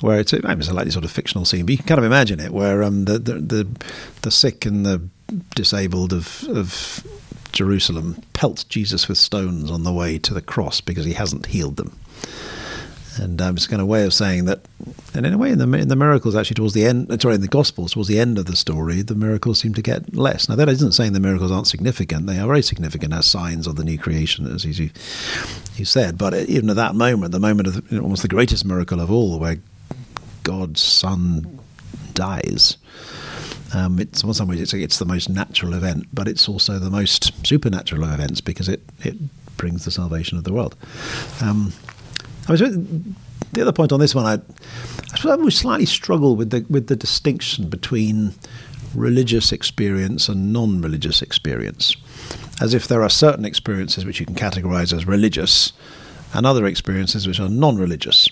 where 0.00 0.18
it's, 0.18 0.32
it's 0.32 0.44
a 0.44 0.62
slightly 0.62 0.90
sort 0.90 1.04
of 1.04 1.12
fictional 1.12 1.44
scene, 1.44 1.64
but 1.64 1.70
you 1.70 1.78
can 1.78 1.86
kind 1.86 1.98
of 1.98 2.04
imagine 2.04 2.40
it, 2.40 2.50
where 2.50 2.82
um, 2.82 3.04
the, 3.04 3.18
the, 3.18 3.34
the 3.34 3.68
the 4.22 4.30
sick 4.30 4.66
and 4.66 4.84
the 4.84 5.00
disabled 5.54 6.12
of 6.12 6.44
of 6.48 7.06
Jerusalem 7.52 8.22
pelt 8.32 8.64
Jesus 8.68 9.08
with 9.08 9.18
stones 9.18 9.70
on 9.70 9.84
the 9.84 9.92
way 9.92 10.18
to 10.18 10.34
the 10.34 10.42
cross 10.42 10.80
because 10.80 11.04
he 11.04 11.12
hasn't 11.12 11.46
healed 11.46 11.76
them. 11.76 11.96
And 13.18 13.42
um, 13.42 13.56
it's 13.56 13.66
kind 13.66 13.82
of 13.82 13.88
way 13.88 14.04
of 14.04 14.14
saying 14.14 14.46
that, 14.46 14.60
and 15.14 15.26
in 15.26 15.34
a 15.34 15.38
way, 15.38 15.50
in 15.50 15.58
the, 15.58 15.70
in 15.78 15.88
the 15.88 15.96
miracles, 15.96 16.34
actually, 16.34 16.54
towards 16.54 16.74
the 16.74 16.84
end, 16.84 17.20
sorry, 17.20 17.34
in 17.34 17.40
the 17.40 17.48
Gospels, 17.48 17.92
towards 17.92 18.08
the 18.08 18.18
end 18.18 18.38
of 18.38 18.46
the 18.46 18.56
story, 18.56 19.02
the 19.02 19.14
miracles 19.14 19.60
seem 19.60 19.74
to 19.74 19.82
get 19.82 20.14
less. 20.14 20.48
Now, 20.48 20.56
that 20.56 20.68
isn't 20.68 20.92
saying 20.92 21.12
the 21.12 21.20
miracles 21.20 21.52
aren't 21.52 21.66
significant. 21.66 22.26
They 22.26 22.38
are 22.38 22.46
very 22.46 22.62
significant 22.62 23.12
as 23.12 23.26
signs 23.26 23.66
of 23.66 23.76
the 23.76 23.84
new 23.84 23.98
creation, 23.98 24.46
as 24.46 24.64
you, 24.64 24.90
you 25.76 25.84
said. 25.84 26.16
But 26.16 26.34
even 26.34 26.70
at 26.70 26.76
that 26.76 26.94
moment, 26.94 27.32
the 27.32 27.40
moment 27.40 27.68
of 27.68 27.92
almost 27.92 28.22
the 28.22 28.28
greatest 28.28 28.64
miracle 28.64 29.00
of 29.00 29.10
all, 29.10 29.38
where 29.38 29.58
God's 30.42 30.80
Son 30.80 31.58
dies, 32.14 32.78
um, 33.74 33.98
it's 33.98 34.22
in 34.22 34.34
some 34.34 34.48
ways 34.48 34.60
it's, 34.60 34.74
it's 34.74 34.98
the 34.98 35.04
most 35.04 35.28
natural 35.28 35.74
event, 35.74 36.06
but 36.12 36.28
it's 36.28 36.48
also 36.48 36.78
the 36.78 36.90
most 36.90 37.46
supernatural 37.46 38.04
of 38.04 38.12
events 38.12 38.40
because 38.40 38.68
it, 38.68 38.82
it 39.00 39.16
brings 39.56 39.84
the 39.84 39.90
salvation 39.90 40.38
of 40.38 40.44
the 40.44 40.52
world. 40.52 40.76
Um, 41.40 41.72
I 42.48 42.52
was 42.52 42.60
the 42.60 43.60
other 43.60 43.72
point 43.72 43.92
on 43.92 44.00
this 44.00 44.14
one. 44.14 44.24
I, 44.24 44.34
I 44.34 45.16
suppose 45.16 45.38
always 45.38 45.56
slightly 45.56 45.86
struggle 45.86 46.36
with 46.36 46.50
the 46.50 46.64
with 46.68 46.88
the 46.88 46.96
distinction 46.96 47.68
between 47.68 48.34
religious 48.94 49.52
experience 49.52 50.28
and 50.28 50.52
non-religious 50.52 51.22
experience, 51.22 51.96
as 52.60 52.74
if 52.74 52.88
there 52.88 53.02
are 53.02 53.10
certain 53.10 53.44
experiences 53.44 54.04
which 54.04 54.20
you 54.20 54.26
can 54.26 54.34
categorize 54.34 54.92
as 54.92 55.06
religious, 55.06 55.72
and 56.34 56.46
other 56.46 56.66
experiences 56.66 57.26
which 57.26 57.40
are 57.40 57.48
non-religious. 57.48 58.28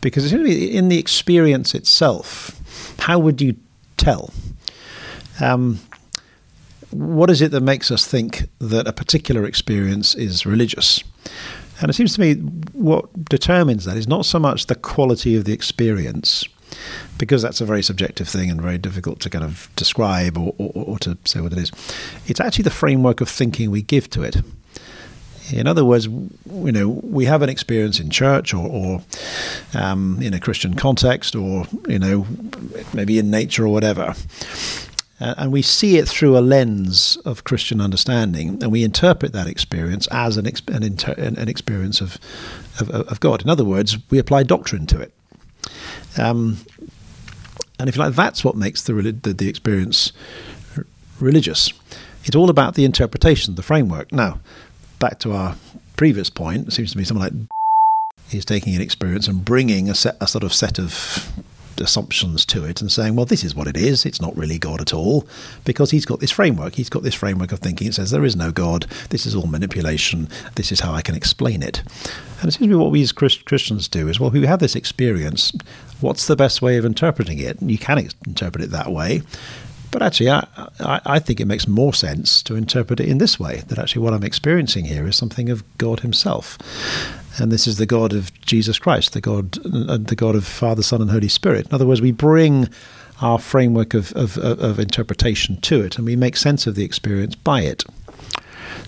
Because 0.00 0.32
in 0.32 0.88
the 0.88 0.98
experience 0.98 1.74
itself, 1.74 2.60
how 3.00 3.18
would 3.18 3.40
you 3.40 3.56
tell? 3.96 4.32
Um, 5.40 5.80
what 6.90 7.30
is 7.30 7.42
it 7.42 7.50
that 7.50 7.60
makes 7.60 7.90
us 7.90 8.06
think 8.06 8.44
that 8.60 8.86
a 8.86 8.92
particular 8.92 9.44
experience 9.44 10.14
is 10.14 10.46
religious? 10.46 11.02
And 11.80 11.90
it 11.90 11.94
seems 11.94 12.14
to 12.14 12.20
me 12.20 12.34
what 12.72 13.26
determines 13.26 13.84
that 13.84 13.96
is 13.96 14.08
not 14.08 14.24
so 14.24 14.38
much 14.38 14.66
the 14.66 14.74
quality 14.74 15.36
of 15.36 15.44
the 15.44 15.52
experience, 15.52 16.48
because 17.18 17.42
that's 17.42 17.60
a 17.60 17.66
very 17.66 17.82
subjective 17.82 18.28
thing 18.28 18.50
and 18.50 18.60
very 18.60 18.78
difficult 18.78 19.20
to 19.20 19.30
kind 19.30 19.44
of 19.44 19.68
describe 19.76 20.38
or, 20.38 20.54
or, 20.58 20.72
or 20.74 20.98
to 21.00 21.16
say 21.24 21.40
what 21.40 21.52
it 21.52 21.58
is. 21.58 21.70
It's 22.26 22.40
actually 22.40 22.64
the 22.64 22.70
framework 22.70 23.20
of 23.20 23.28
thinking 23.28 23.70
we 23.70 23.82
give 23.82 24.08
to 24.10 24.22
it. 24.22 24.36
In 25.52 25.68
other 25.68 25.84
words, 25.84 26.06
you 26.06 26.72
know, 26.72 26.88
we 26.88 27.26
have 27.26 27.40
an 27.42 27.48
experience 27.48 28.00
in 28.00 28.10
church 28.10 28.52
or, 28.52 28.68
or 28.68 29.02
um, 29.74 30.20
in 30.20 30.34
a 30.34 30.40
Christian 30.40 30.74
context, 30.74 31.36
or 31.36 31.66
you 31.86 32.00
know, 32.00 32.26
maybe 32.92 33.18
in 33.18 33.30
nature 33.30 33.64
or 33.64 33.68
whatever, 33.68 34.14
uh, 35.20 35.34
and 35.38 35.50
we 35.50 35.62
see 35.62 35.96
it 35.96 36.06
through 36.06 36.36
a 36.36 36.40
lens 36.40 37.16
of 37.24 37.44
Christian 37.44 37.80
understanding, 37.80 38.62
and 38.62 38.70
we 38.70 38.84
interpret 38.84 39.32
that 39.32 39.46
experience 39.46 40.06
as 40.08 40.36
an, 40.36 40.46
an, 40.68 40.82
inter- 40.82 41.14
an 41.14 41.48
experience 41.48 42.00
of, 42.00 42.18
of, 42.80 42.90
of, 42.90 43.20
God. 43.20 43.42
In 43.42 43.48
other 43.48 43.64
words, 43.64 43.96
we 44.10 44.18
apply 44.18 44.42
doctrine 44.42 44.86
to 44.86 45.00
it. 45.00 45.12
Um, 46.18 46.58
and 47.78 47.88
if 47.88 47.96
you 47.96 48.02
like, 48.02 48.14
that's 48.14 48.44
what 48.44 48.56
makes 48.56 48.82
the, 48.82 48.92
the, 48.94 49.32
the 49.32 49.48
experience 49.48 50.12
religious. 51.18 51.72
It's 52.24 52.36
all 52.36 52.50
about 52.50 52.74
the 52.74 52.84
interpretation, 52.84 53.54
the 53.54 53.62
framework. 53.62 54.12
Now, 54.12 54.40
back 54.98 55.18
to 55.20 55.32
our 55.32 55.56
previous 55.96 56.28
point, 56.28 56.68
it 56.68 56.72
seems 56.72 56.92
to 56.92 56.98
me 56.98 57.04
someone 57.04 57.24
like 57.26 57.48
is 58.32 58.44
taking 58.44 58.74
an 58.74 58.82
experience 58.82 59.28
and 59.28 59.44
bringing 59.44 59.88
a, 59.88 59.94
set, 59.94 60.16
a 60.20 60.26
sort 60.26 60.44
of 60.44 60.52
set 60.52 60.78
of 60.78 61.32
assumptions 61.80 62.44
to 62.46 62.64
it 62.64 62.80
and 62.80 62.90
saying, 62.90 63.16
well, 63.16 63.26
this 63.26 63.44
is 63.44 63.54
what 63.54 63.66
it 63.66 63.76
is. 63.76 64.06
It's 64.06 64.20
not 64.20 64.36
really 64.36 64.58
God 64.58 64.80
at 64.80 64.94
all 64.94 65.26
because 65.64 65.90
he's 65.90 66.06
got 66.06 66.20
this 66.20 66.30
framework. 66.30 66.74
He's 66.74 66.88
got 66.88 67.02
this 67.02 67.14
framework 67.14 67.52
of 67.52 67.60
thinking. 67.60 67.88
It 67.88 67.94
says 67.94 68.10
there 68.10 68.24
is 68.24 68.36
no 68.36 68.52
God. 68.52 68.86
This 69.10 69.26
is 69.26 69.34
all 69.34 69.46
manipulation. 69.46 70.28
This 70.54 70.72
is 70.72 70.80
how 70.80 70.92
I 70.92 71.02
can 71.02 71.14
explain 71.14 71.62
it. 71.62 71.82
And 72.40 72.48
it 72.48 72.52
seems 72.52 72.58
to 72.58 72.68
me 72.68 72.74
what 72.76 72.90
we 72.90 73.02
as 73.02 73.12
Christians 73.12 73.88
do 73.88 74.08
is, 74.08 74.20
well, 74.20 74.30
we 74.30 74.46
have 74.46 74.60
this 74.60 74.76
experience. 74.76 75.52
What's 76.00 76.26
the 76.26 76.36
best 76.36 76.60
way 76.60 76.76
of 76.76 76.84
interpreting 76.84 77.38
it? 77.38 77.60
You 77.62 77.78
can 77.78 77.98
ex- 77.98 78.14
interpret 78.26 78.64
it 78.64 78.70
that 78.70 78.92
way. 78.92 79.22
But 79.90 80.02
actually, 80.02 80.30
I, 80.30 80.46
I, 80.80 81.00
I, 81.06 81.18
think 81.20 81.40
it 81.40 81.46
makes 81.46 81.66
more 81.66 81.94
sense 81.94 82.42
to 82.42 82.56
interpret 82.56 83.00
it 83.00 83.08
in 83.08 83.18
this 83.18 83.40
way 83.40 83.62
that 83.68 83.78
actually 83.78 84.02
what 84.02 84.12
I'm 84.12 84.24
experiencing 84.24 84.86
here 84.86 85.06
is 85.06 85.16
something 85.16 85.48
of 85.48 85.64
God 85.78 86.00
Himself 86.00 86.58
and 87.38 87.52
this 87.52 87.66
is 87.66 87.76
the 87.76 87.86
God 87.86 88.12
of 88.12 88.32
Jesus 88.40 88.78
Christ, 88.78 89.12
the 89.12 89.20
God, 89.20 89.58
uh, 89.66 89.98
the 89.98 90.16
God 90.16 90.34
of 90.34 90.46
Father, 90.46 90.82
Son, 90.82 91.00
and 91.00 91.10
Holy 91.10 91.28
Spirit. 91.28 91.66
In 91.66 91.74
other 91.74 91.86
words, 91.86 92.00
we 92.00 92.12
bring 92.12 92.68
our 93.20 93.38
framework 93.38 93.94
of, 93.94 94.12
of, 94.12 94.36
of 94.38 94.78
interpretation 94.78 95.60
to 95.62 95.80
it, 95.82 95.96
and 95.96 96.06
we 96.06 96.16
make 96.16 96.36
sense 96.36 96.66
of 96.66 96.74
the 96.74 96.84
experience 96.84 97.34
by 97.34 97.62
it. 97.62 97.84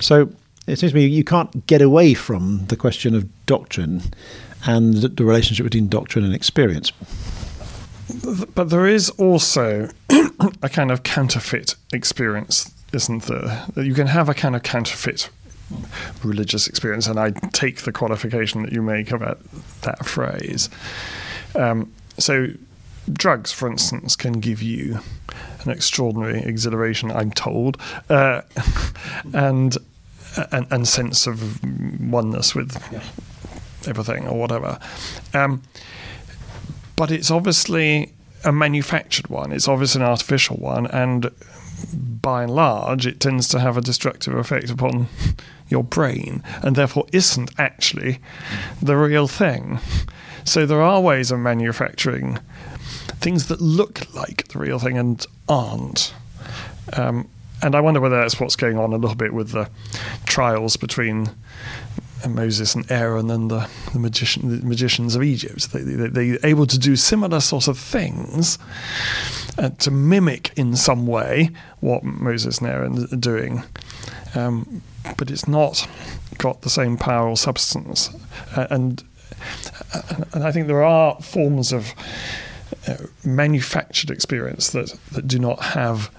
So 0.01 0.31
it 0.67 0.79
seems 0.79 0.93
to 0.93 0.97
me 0.97 1.07
you 1.07 1.25
can't 1.25 1.67
get 1.67 1.83
away 1.83 2.15
from 2.15 2.67
the 2.67 2.77
question 2.77 3.15
of 3.15 3.27
doctrine 3.47 4.03
and 4.67 4.95
the 4.95 5.25
relationship 5.25 5.65
between 5.65 5.89
doctrine 5.89 6.25
and 6.25 6.35
experience. 6.35 6.93
But 8.55 8.71
there 8.71 8.87
is 8.87 9.11
also 9.11 9.91
a 10.63 10.69
kind 10.69 10.91
of 10.91 11.03
counterfeit 11.03 11.75
experience, 11.93 12.73
isn't 12.93 13.25
there? 13.25 13.67
You 13.77 13.95
can 13.95 14.07
have 14.07 14.29
a 14.29 14.35
kind 14.35 14.57
of 14.57 14.63
counterfeit 14.63 15.31
religious 16.23 16.67
experience, 16.67 17.07
and 17.07 17.19
I 17.19 17.31
take 17.53 17.83
the 17.83 17.93
qualification 17.93 18.63
that 18.63 18.73
you 18.73 18.83
make 18.83 19.11
about 19.11 19.39
that 19.83 20.05
phrase. 20.07 20.69
Um, 21.55 21.93
so, 22.19 22.49
drugs, 23.13 23.53
for 23.53 23.71
instance, 23.71 24.17
can 24.17 24.41
give 24.41 24.63
you 24.63 25.01
an 25.65 25.71
extraordinary 25.71 26.41
exhilaration, 26.43 27.11
I'm 27.11 27.31
told, 27.31 27.81
uh, 28.09 28.43
and, 29.33 29.77
and, 30.51 30.67
and 30.71 30.89
sense 30.89 31.27
of 31.27 31.63
oneness 32.11 32.55
with 32.55 32.77
everything 33.87 34.27
or 34.27 34.39
whatever. 34.39 34.79
Um, 35.35 35.63
but 36.97 37.11
it's 37.11 37.31
obviously 37.31 38.13
a 38.45 38.53
manufactured 38.53 39.29
one. 39.29 39.53
It's 39.53 39.69
obviously 39.69 40.03
an 40.03 40.09
artificial 40.09 40.57
one, 40.57 40.87
and 40.87 41.31
by 42.23 42.43
and 42.43 42.55
large, 42.55 43.07
it 43.07 43.21
tends 43.21 43.49
to 43.49 43.61
have 43.61 43.77
a 43.77 43.81
destructive 43.81 44.35
effect 44.35 44.71
upon 44.71 45.07
your 45.69 45.85
brain 45.85 46.43
and 46.63 46.77
therefore 46.77 47.07
isn't 47.13 47.51
actually 47.59 48.21
the 48.81 48.97
real 48.97 49.29
thing. 49.29 49.79
So 50.45 50.65
there 50.67 50.83
are 50.83 51.01
ways 51.01 51.31
of 51.31 51.41
manufacturing 51.41 52.39
things 53.21 53.49
that 53.49 53.61
look 53.61 54.15
like 54.15 54.49
the 54.49 54.59
real 54.59 54.79
thing 54.79 54.97
and 54.97 55.25
aren't. 55.49 56.15
Um, 56.95 57.29
and 57.63 57.75
I 57.75 57.81
wonder 57.81 58.01
whether 58.01 58.21
that's 58.21 58.39
what's 58.39 58.57
going 58.57 58.79
on 58.79 58.93
a 58.93 58.97
little 58.97 59.17
bit 59.17 59.35
with 59.35 59.51
the 59.51 59.69
trials 60.25 60.77
between 60.77 61.31
Moses 62.27 62.75
and 62.75 62.91
Aaron 62.91 63.31
and 63.31 63.51
the, 63.51 63.69
the, 63.93 63.99
magician, 63.99 64.61
the 64.61 64.67
magicians 64.67 65.15
of 65.15 65.23
Egypt. 65.23 65.73
They, 65.73 65.83
they, 65.83 66.09
they're 66.09 66.39
able 66.45 66.67
to 66.67 66.79
do 66.79 66.97
similar 66.97 67.41
sort 67.41 67.69
of 67.69 67.79
things 67.79 68.59
uh, 69.59 69.71
to 69.71 69.91
mimic 69.91 70.53
in 70.57 70.77
some 70.77 71.07
way 71.07 71.51
what 71.81 72.03
Moses 72.05 72.59
and 72.59 72.69
Aaron 72.69 73.05
are 73.13 73.17
doing. 73.17 73.63
Um, 74.35 74.83
but 75.17 75.31
it's 75.31 75.49
not 75.49 75.89
got 76.39 76.63
the 76.63 76.71
same 76.71 76.97
power 76.97 77.29
or 77.29 77.37
substance. 77.37 78.11
Uh, 78.57 78.67
and, 78.71 79.05
uh, 79.95 80.03
and 80.33 80.45
I 80.45 80.53
think 80.53 80.67
there 80.67 80.85
are 80.85 81.21
forms 81.21 81.73
of 81.73 81.93
uh, 82.87 82.97
manufactured 83.25 84.11
experience 84.11 84.71
that, 84.71 84.97
that 85.13 85.27
do 85.27 85.39
not 85.39 85.63
have 85.63 86.11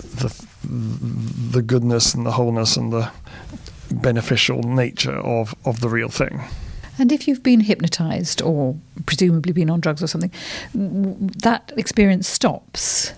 the 0.00 0.44
the 0.64 1.62
goodness 1.62 2.14
and 2.14 2.24
the 2.24 2.32
wholeness 2.32 2.76
and 2.76 2.92
the 2.92 3.10
beneficial 3.90 4.62
nature 4.62 5.16
of, 5.16 5.54
of 5.64 5.80
the 5.80 5.88
real 5.88 6.08
thing. 6.08 6.42
And 6.98 7.10
if 7.10 7.26
you've 7.26 7.42
been 7.42 7.60
hypnotized 7.60 8.40
or 8.40 8.76
presumably 9.04 9.52
been 9.52 9.68
on 9.68 9.80
drugs 9.80 10.02
or 10.02 10.06
something, 10.06 10.30
that 10.74 11.72
experience 11.76 12.28
stops. 12.28 13.12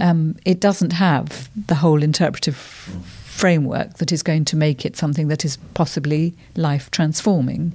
Um, 0.00 0.36
it 0.44 0.60
doesn't 0.60 0.92
have 0.92 1.50
the 1.66 1.74
whole 1.74 2.04
interpretive 2.04 2.96
framework 3.38 3.94
that 3.94 4.10
is 4.10 4.22
going 4.22 4.44
to 4.44 4.56
make 4.56 4.84
it 4.84 4.96
something 4.96 5.28
that 5.28 5.44
is 5.44 5.56
possibly 5.74 6.34
life 6.56 6.90
transforming. 6.90 7.72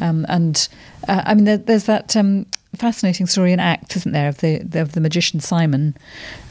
Um, 0.00 0.24
and 0.28 0.68
uh, 1.08 1.22
I 1.24 1.34
mean, 1.34 1.44
there, 1.44 1.58
there's 1.58 1.84
that 1.84 2.16
um, 2.16 2.46
fascinating 2.76 3.26
story 3.26 3.52
in 3.52 3.60
Acts, 3.60 3.96
isn't 3.96 4.12
there, 4.12 4.28
of 4.28 4.38
the 4.38 4.60
of 4.74 4.92
the 4.92 5.00
magician 5.00 5.40
Simon, 5.40 5.96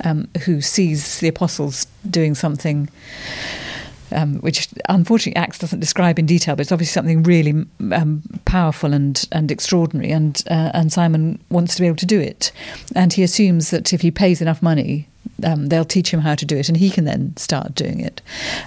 um, 0.04 0.28
who 0.44 0.62
sees 0.62 1.20
the 1.20 1.28
apostles 1.30 1.88
doing 2.10 2.36
something 2.36 2.90
um, 4.12 4.40
which 4.40 4.68
unfortunately 4.88 5.36
Acts 5.36 5.60
doesn't 5.60 5.80
describe 5.80 6.20
in 6.20 6.26
detail, 6.26 6.56
but 6.56 6.62
it's 6.62 6.72
obviously 6.72 6.94
something 6.94 7.24
really 7.24 7.66
um, 7.92 8.24
powerful 8.46 8.94
and, 8.94 9.28
and 9.32 9.52
extraordinary. 9.52 10.12
And 10.12 10.42
uh, 10.50 10.72
and 10.74 10.92
Simon 10.92 11.40
wants 11.50 11.76
to 11.76 11.82
be 11.82 11.88
able 11.88 11.98
to 11.98 12.06
do 12.06 12.20
it, 12.20 12.52
and 12.96 13.14
he 13.14 13.24
assumes 13.24 13.70
that 13.70 13.94
if 13.94 14.02
he 14.02 14.12
pays 14.12 14.42
enough 14.42 14.62
money, 14.62 15.08
um, 15.44 15.68
they'll 15.68 15.86
teach 15.86 16.14
him 16.14 16.22
how 16.22 16.36
to 16.36 16.46
do 16.46 16.58
it, 16.58 16.70
and 16.70 16.78
he 16.78 16.90
can 16.90 17.06
then 17.06 17.36
start 17.38 17.76
doing 17.76 18.00
it. 18.00 18.22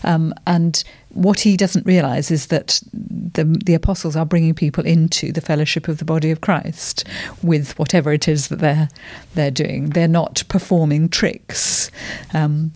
Um, 0.05 0.35
and 0.47 0.83
what 1.11 1.41
he 1.41 1.57
doesn't 1.57 1.87
realize 1.87 2.31
is 2.31 2.47
that 2.47 2.81
the, 2.93 3.45
the 3.45 3.75
apostles 3.75 4.17
are 4.17 4.25
bringing 4.25 4.55
people 4.55 4.85
into 4.85 5.33
the 5.33 5.41
fellowship 5.41 5.89
of 5.89 5.99
the 5.99 6.05
body 6.05 6.31
of 6.31 6.41
Christ 6.41 7.05
with 7.43 7.79
whatever 7.79 8.13
it 8.13 8.29
is 8.29 8.49
that 8.49 8.61
they're 8.61 8.89
they're 9.35 9.51
doing. 9.51 9.91
They're 9.91 10.09
not 10.09 10.43
performing 10.49 11.09
tricks. 11.09 11.91
Um, 12.35 12.73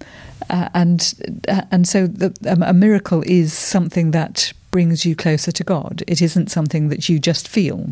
uh, 0.51 0.69
and 0.75 1.41
uh, 1.49 1.63
and 1.71 1.89
so 1.89 2.07
the, 2.07 2.35
um, 2.47 2.63
a 2.63 2.73
miracle 2.73 3.23
is 3.27 3.53
something 3.53 4.11
that 4.13 4.53
brings 4.71 5.05
you 5.07 5.17
closer 5.17 5.51
to 5.53 5.65
God. 5.65 6.03
It 6.07 6.21
isn't 6.21 6.51
something 6.51 6.89
that 6.89 7.09
you 7.09 7.19
just 7.19 7.49
feel. 7.49 7.91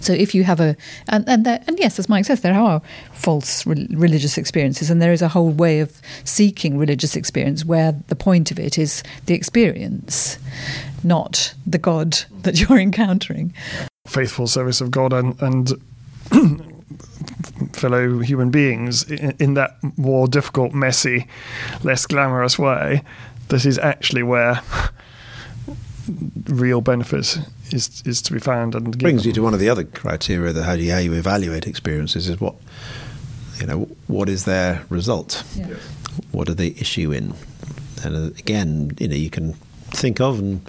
So 0.00 0.12
if 0.12 0.34
you 0.34 0.44
have 0.44 0.60
a 0.60 0.76
and 1.08 1.28
and, 1.28 1.44
there, 1.44 1.62
and 1.66 1.78
yes, 1.78 1.98
as 1.98 2.08
Mike 2.08 2.24
says, 2.24 2.40
there 2.40 2.58
are 2.58 2.80
false 3.12 3.66
re- 3.66 3.86
religious 3.90 4.38
experiences, 4.38 4.90
and 4.90 5.02
there 5.02 5.12
is 5.12 5.22
a 5.22 5.28
whole 5.28 5.50
way 5.50 5.80
of 5.80 6.00
seeking 6.24 6.78
religious 6.78 7.16
experience 7.16 7.64
where 7.64 7.92
the 8.08 8.16
point 8.16 8.50
of 8.50 8.58
it 8.58 8.78
is 8.78 9.02
the 9.26 9.34
experience, 9.34 10.38
not 11.04 11.54
the 11.66 11.78
God 11.78 12.24
that 12.42 12.60
you're 12.68 12.78
encountering. 12.78 13.52
Faithful 14.06 14.46
service 14.46 14.80
of 14.80 14.90
God 14.90 15.12
and 15.12 15.40
and 15.42 15.72
fellow 17.72 18.20
human 18.20 18.50
beings 18.50 19.04
in, 19.10 19.34
in 19.38 19.54
that 19.54 19.76
more 19.96 20.28
difficult, 20.28 20.72
messy, 20.72 21.26
less 21.82 22.06
glamorous 22.06 22.58
way, 22.58 23.02
This 23.48 23.64
is 23.64 23.78
actually 23.78 24.22
where 24.22 24.60
real 26.48 26.80
benefit 26.80 27.38
is 27.72 28.02
is 28.06 28.22
to 28.22 28.32
be 28.32 28.38
found 28.38 28.74
and 28.74 28.86
given. 28.86 28.98
brings 28.98 29.26
you 29.26 29.32
to 29.32 29.42
one 29.42 29.54
of 29.54 29.60
the 29.60 29.68
other 29.68 29.84
criteria 29.84 30.52
that 30.52 30.64
how 30.64 30.72
you 30.72 30.90
how 30.92 30.98
you 30.98 31.12
evaluate 31.14 31.66
experiences 31.66 32.28
is 32.28 32.40
what 32.40 32.54
you 33.60 33.66
know 33.66 33.88
what 34.06 34.28
is 34.28 34.44
their 34.44 34.84
result 34.88 35.44
yeah. 35.56 35.66
what 36.32 36.48
are 36.48 36.54
they 36.54 36.68
issue 36.68 37.12
in 37.12 37.34
and 38.04 38.16
uh, 38.16 38.34
again 38.38 38.92
you 38.98 39.08
know 39.08 39.16
you 39.16 39.30
can 39.30 39.52
think 39.90 40.20
of 40.20 40.38
and 40.38 40.66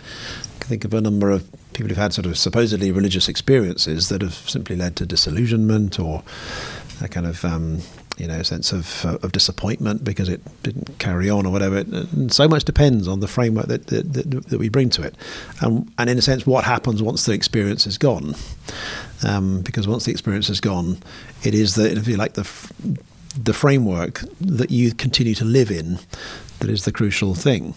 think 0.60 0.86
of 0.86 0.94
a 0.94 1.02
number 1.02 1.30
of 1.32 1.48
people 1.74 1.90
who've 1.90 1.98
had 1.98 2.14
sort 2.14 2.26
of 2.26 2.38
supposedly 2.38 2.92
religious 2.92 3.28
experiences 3.28 4.10
that 4.10 4.22
have 4.22 4.34
simply 4.34 4.76
led 4.76 4.96
to 4.96 5.06
disillusionment 5.06 6.00
or 6.00 6.24
a 7.02 7.08
kind 7.08 7.26
of 7.26 7.44
um, 7.46 7.80
you 8.20 8.28
know, 8.28 8.44
sense 8.44 8.72
of 8.72 9.06
uh, 9.06 9.18
of 9.24 9.32
disappointment 9.32 10.04
because 10.04 10.30
it 10.30 10.42
didn't 10.62 11.00
carry 11.00 11.30
on 11.30 11.46
or 11.46 11.52
whatever. 11.52 11.78
And 11.78 12.32
so 12.32 12.48
much 12.48 12.66
depends 12.66 13.08
on 13.08 13.22
the 13.22 13.28
framework 13.28 13.68
that 13.68 13.88
that, 13.88 14.14
that, 14.14 14.48
that 14.50 14.60
we 14.60 14.70
bring 14.70 14.90
to 14.92 15.04
it, 15.04 15.16
um, 15.62 15.92
and 15.98 16.10
in 16.10 16.18
a 16.18 16.22
sense, 16.22 16.46
what 16.46 16.66
happens 16.66 17.02
once 17.02 17.26
the 17.26 17.34
experience 17.34 17.88
is 17.88 17.98
gone. 17.98 18.36
Um, 19.26 19.62
because 19.62 19.88
once 19.88 20.06
the 20.06 20.12
experience 20.12 20.50
is 20.50 20.62
gone, 20.62 21.00
it 21.44 21.54
is 21.54 21.76
the 21.76 21.92
if 21.92 22.08
you 22.08 22.18
like 22.18 22.34
the 22.34 22.48
the 23.42 23.54
framework 23.54 24.22
that 24.42 24.70
you 24.70 24.94
continue 24.94 25.36
to 25.36 25.46
live 25.46 25.72
in 25.72 26.00
that 26.60 26.70
is 26.70 26.86
the 26.86 26.92
crucial 26.92 27.36
thing. 27.36 27.76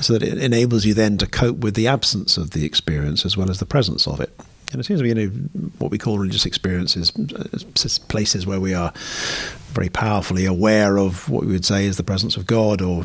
So 0.00 0.14
that 0.14 0.22
it 0.24 0.38
enables 0.38 0.84
you 0.84 0.92
then 0.92 1.18
to 1.18 1.26
cope 1.26 1.58
with 1.58 1.74
the 1.74 1.86
absence 1.86 2.36
of 2.36 2.50
the 2.50 2.64
experience 2.64 3.24
as 3.24 3.36
well 3.36 3.48
as 3.48 3.60
the 3.60 3.66
presence 3.66 4.08
of 4.08 4.20
it. 4.20 4.36
And 4.74 4.80
it 4.80 4.84
seems 4.84 5.00
to 5.00 5.04
be 5.04 5.08
you 5.08 5.14
know, 5.14 5.70
what 5.78 5.90
we 5.90 5.98
call 5.98 6.18
religious 6.18 6.44
experiences, 6.44 7.12
places 8.08 8.46
where 8.46 8.60
we 8.60 8.74
are 8.74 8.92
very 9.72 9.88
powerfully 9.88 10.46
aware 10.46 10.98
of 10.98 11.28
what 11.28 11.44
we 11.44 11.52
would 11.52 11.64
say 11.64 11.86
is 11.86 11.96
the 11.96 12.02
presence 12.02 12.36
of 12.36 12.46
God 12.46 12.82
or 12.82 13.04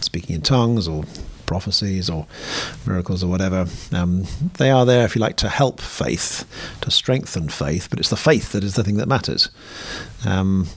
speaking 0.00 0.36
in 0.36 0.42
tongues 0.42 0.88
or 0.88 1.04
prophecies 1.46 2.08
or 2.08 2.26
miracles 2.86 3.22
or 3.22 3.28
whatever. 3.28 3.66
Um, 3.92 4.24
they 4.56 4.70
are 4.70 4.86
there, 4.86 5.04
if 5.04 5.14
you 5.14 5.20
like, 5.20 5.36
to 5.36 5.48
help 5.48 5.80
faith, 5.80 6.46
to 6.80 6.90
strengthen 6.90 7.50
faith, 7.50 7.88
but 7.90 7.98
it's 7.98 8.10
the 8.10 8.16
faith 8.16 8.52
that 8.52 8.64
is 8.64 8.74
the 8.74 8.82
thing 8.82 8.96
that 8.96 9.06
matters. 9.06 9.50
Um, 10.26 10.68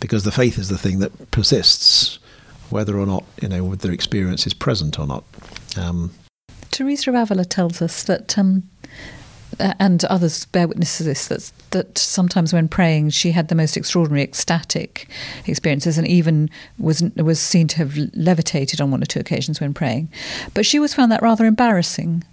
because 0.00 0.24
the 0.24 0.32
faith 0.32 0.58
is 0.58 0.68
the 0.68 0.78
thing 0.78 0.98
that 1.00 1.30
persists, 1.30 2.18
whether 2.70 2.98
or 2.98 3.06
not, 3.06 3.24
you 3.40 3.48
know, 3.48 3.64
whether 3.64 3.92
experience 3.92 4.46
is 4.46 4.54
present 4.54 4.98
or 4.98 5.06
not. 5.06 5.24
Um, 5.76 6.10
Teresa 6.70 7.12
Avila 7.12 7.44
tells 7.44 7.82
us 7.82 8.02
that 8.04 8.38
um, 8.38 8.62
and 9.78 10.04
others 10.06 10.44
bear 10.46 10.66
witness 10.66 10.98
to 10.98 11.04
this 11.04 11.28
that 11.28 11.52
that 11.70 11.98
sometimes 11.98 12.52
when 12.52 12.68
praying 12.68 13.10
she 13.10 13.32
had 13.32 13.48
the 13.48 13.54
most 13.54 13.76
extraordinary 13.76 14.22
ecstatic 14.22 15.08
experiences 15.46 15.96
and 15.98 16.06
even 16.06 16.50
was 16.78 17.02
was 17.16 17.40
seen 17.40 17.68
to 17.68 17.78
have 17.78 17.96
levitated 18.14 18.80
on 18.80 18.90
one 18.90 19.02
or 19.02 19.06
two 19.06 19.20
occasions 19.20 19.60
when 19.60 19.72
praying. 19.72 20.08
But 20.54 20.66
she 20.66 20.78
was 20.78 20.94
found 20.94 21.12
that 21.12 21.22
rather 21.22 21.46
embarrassing 21.46 22.24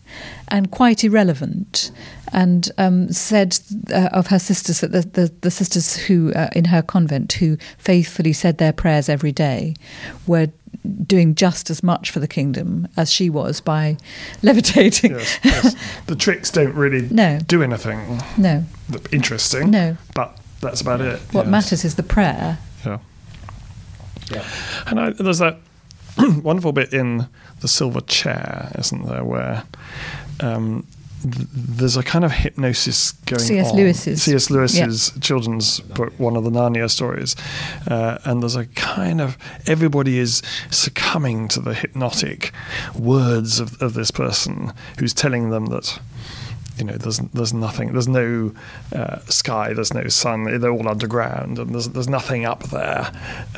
and 0.48 0.72
quite 0.72 1.04
irrelevant 1.04 1.92
and 2.32 2.72
um, 2.78 3.12
said 3.12 3.60
uh, 3.94 4.10
of 4.12 4.28
her 4.28 4.40
sisters 4.40 4.82
that 4.82 4.92
the, 4.92 5.02
the, 5.02 5.34
the 5.42 5.52
sisters 5.52 5.96
who 5.96 6.32
uh, 6.34 6.50
in 6.56 6.66
her 6.66 6.82
convent 6.82 7.34
who 7.34 7.58
faithfully 7.78 8.34
said 8.34 8.58
their 8.58 8.74
prayers 8.74 9.10
every 9.10 9.32
day 9.32 9.76
were 10.28 10.48
doing 11.06 11.36
just 11.36 11.70
as 11.70 11.84
much 11.84 12.12
for 12.12 12.20
the 12.20 12.28
kingdom 12.28 12.88
as 12.98 13.12
she 13.12 13.30
was 13.30 13.62
by 13.62 13.98
levitating. 14.44 15.12
Yes, 15.12 15.40
yes. 15.44 15.76
The 16.08 16.16
tricks 16.16 16.52
don't 16.52 16.74
really 16.74 17.08
no. 17.10 17.40
do 17.46 17.64
anything. 17.64 18.22
No. 18.38 18.64
Interesting. 19.12 19.72
No. 19.72 19.98
But 20.16 20.38
that's 20.62 20.82
about 20.82 21.02
it. 21.02 21.20
What 21.32 21.46
yes. 21.46 21.52
matters 21.52 21.86
is 21.86 21.96
the 21.96 22.04
prayer. 22.04 22.60
Yeah. 22.86 23.00
Yeah. 24.32 24.46
And 24.88 25.00
I, 25.00 25.10
there's 25.12 25.40
that 25.40 25.58
wonderful 26.18 26.72
bit 26.72 26.94
in 26.94 27.28
the 27.62 27.68
silver 27.68 28.02
chair, 28.02 28.72
isn't 28.78 29.06
there, 29.06 29.24
where 29.24 29.64
um, 30.40 30.86
there's 31.24 31.98
a 31.98 32.04
kind 32.04 32.24
of 32.24 32.32
hypnosis 32.32 33.12
going 33.12 33.42
C.S. 33.42 33.72
on. 33.72 33.76
Lewis's. 33.78 34.24
C.S. 34.24 34.50
Lewis's 34.50 35.12
yeah. 35.14 35.22
children's 35.22 35.80
book, 35.82 36.14
one 36.18 36.36
of 36.36 36.44
the 36.44 36.50
Narnia 36.50 36.90
stories, 36.90 37.36
uh, 37.88 38.20
and 38.24 38.42
there's 38.42 38.56
a 38.56 38.66
kind 38.68 39.20
of 39.20 39.38
everybody 39.68 40.18
is 40.18 40.42
succumbing 40.70 41.48
to 41.50 41.60
the 41.60 41.74
hypnotic 41.74 42.54
words 42.98 43.60
of, 43.60 43.82
of 43.82 43.94
this 43.94 44.12
person 44.12 44.74
who's 44.98 45.14
telling 45.14 45.50
them 45.50 45.68
that 45.68 46.00
you 46.78 46.86
know, 46.86 46.94
there's 46.94 47.20
there's 47.20 47.54
nothing, 47.54 47.92
there's 47.92 48.08
no 48.08 48.54
uh, 48.96 49.20
sky, 49.26 49.74
there's 49.74 49.94
no 49.94 50.08
sun, 50.08 50.60
they're 50.60 50.72
all 50.72 50.88
underground, 50.88 51.60
and 51.60 51.74
there's 51.74 51.90
there's 51.90 52.08
nothing 52.08 52.46
up 52.46 52.64
there, 52.70 53.12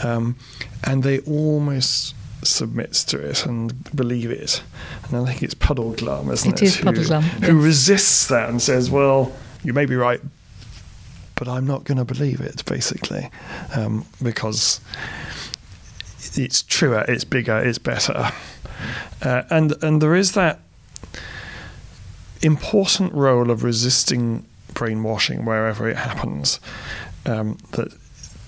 um, 0.04 0.36
and 0.84 1.04
they 1.04 1.20
almost 1.20 2.16
submits 2.44 3.04
to 3.06 3.20
it 3.20 3.46
and 3.46 3.96
believe 3.96 4.32
it. 4.32 4.64
And 5.08 5.18
I 5.18 5.26
think 5.26 5.44
it's 5.44 5.54
Puddleglum, 5.54 6.32
isn't 6.32 6.54
it? 6.54 6.62
It 6.62 6.66
is 6.66 6.76
who, 6.78 6.86
Puddleglum. 6.86 7.22
Who 7.22 7.56
yes. 7.58 7.66
resists 7.66 8.28
that 8.28 8.50
and 8.50 8.62
says, 8.62 8.90
well, 8.90 9.32
you 9.64 9.74
may 9.74 9.86
be 9.86 9.96
right, 9.96 10.22
but 11.36 11.48
I'm 11.48 11.66
not 11.66 11.84
going 11.84 11.98
to 11.98 12.06
believe 12.06 12.42
it, 12.42 12.64
basically, 12.66 13.30
um, 13.76 14.06
because 14.22 14.80
it's 16.34 16.62
truer, 16.62 17.06
it's 17.08 17.24
bigger, 17.24 17.58
it's 17.60 17.78
better. 17.78 18.32
Uh, 19.22 19.44
and, 19.50 19.74
and 19.84 20.02
there 20.02 20.16
is 20.16 20.32
that 20.34 20.60
important 22.42 23.14
role 23.14 23.52
of 23.52 23.64
resisting 23.64 24.46
brainwashing 24.74 25.46
wherever 25.46 25.88
it 25.88 25.98
happens. 25.98 26.60
Um, 27.26 27.58
that 27.72 27.94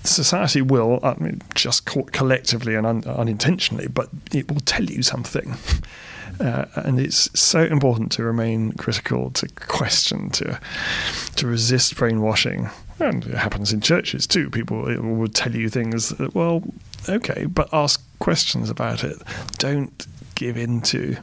society 0.04 0.62
will, 0.62 1.00
I 1.02 1.14
mean, 1.18 1.42
just 1.54 1.86
collectively 1.86 2.74
and 2.74 2.86
un- 2.86 3.04
unintentionally, 3.04 3.88
but 3.88 4.08
it 4.32 4.50
will 4.50 4.60
tell 4.60 4.84
you 4.84 5.02
something. 5.02 5.56
Uh, 6.40 6.64
and 6.74 6.98
it's 6.98 7.30
so 7.38 7.60
important 7.60 8.10
to 8.10 8.24
remain 8.24 8.72
critical, 8.72 9.30
to 9.30 9.46
question, 9.50 10.30
to 10.30 10.58
to 11.36 11.46
resist 11.46 11.96
brainwashing. 11.96 12.68
And 12.98 13.24
it 13.24 13.36
happens 13.36 13.72
in 13.72 13.80
churches 13.80 14.26
too. 14.26 14.50
People 14.50 14.82
will 14.82 15.28
tell 15.28 15.54
you 15.54 15.68
things 15.68 16.08
that, 16.08 16.34
well, 16.34 16.64
okay, 17.08 17.46
but 17.46 17.68
ask 17.72 18.02
questions 18.18 18.68
about 18.68 19.04
it. 19.04 19.16
Don't 19.58 20.08
give 20.34 20.56
in 20.56 20.80
to 20.80 21.16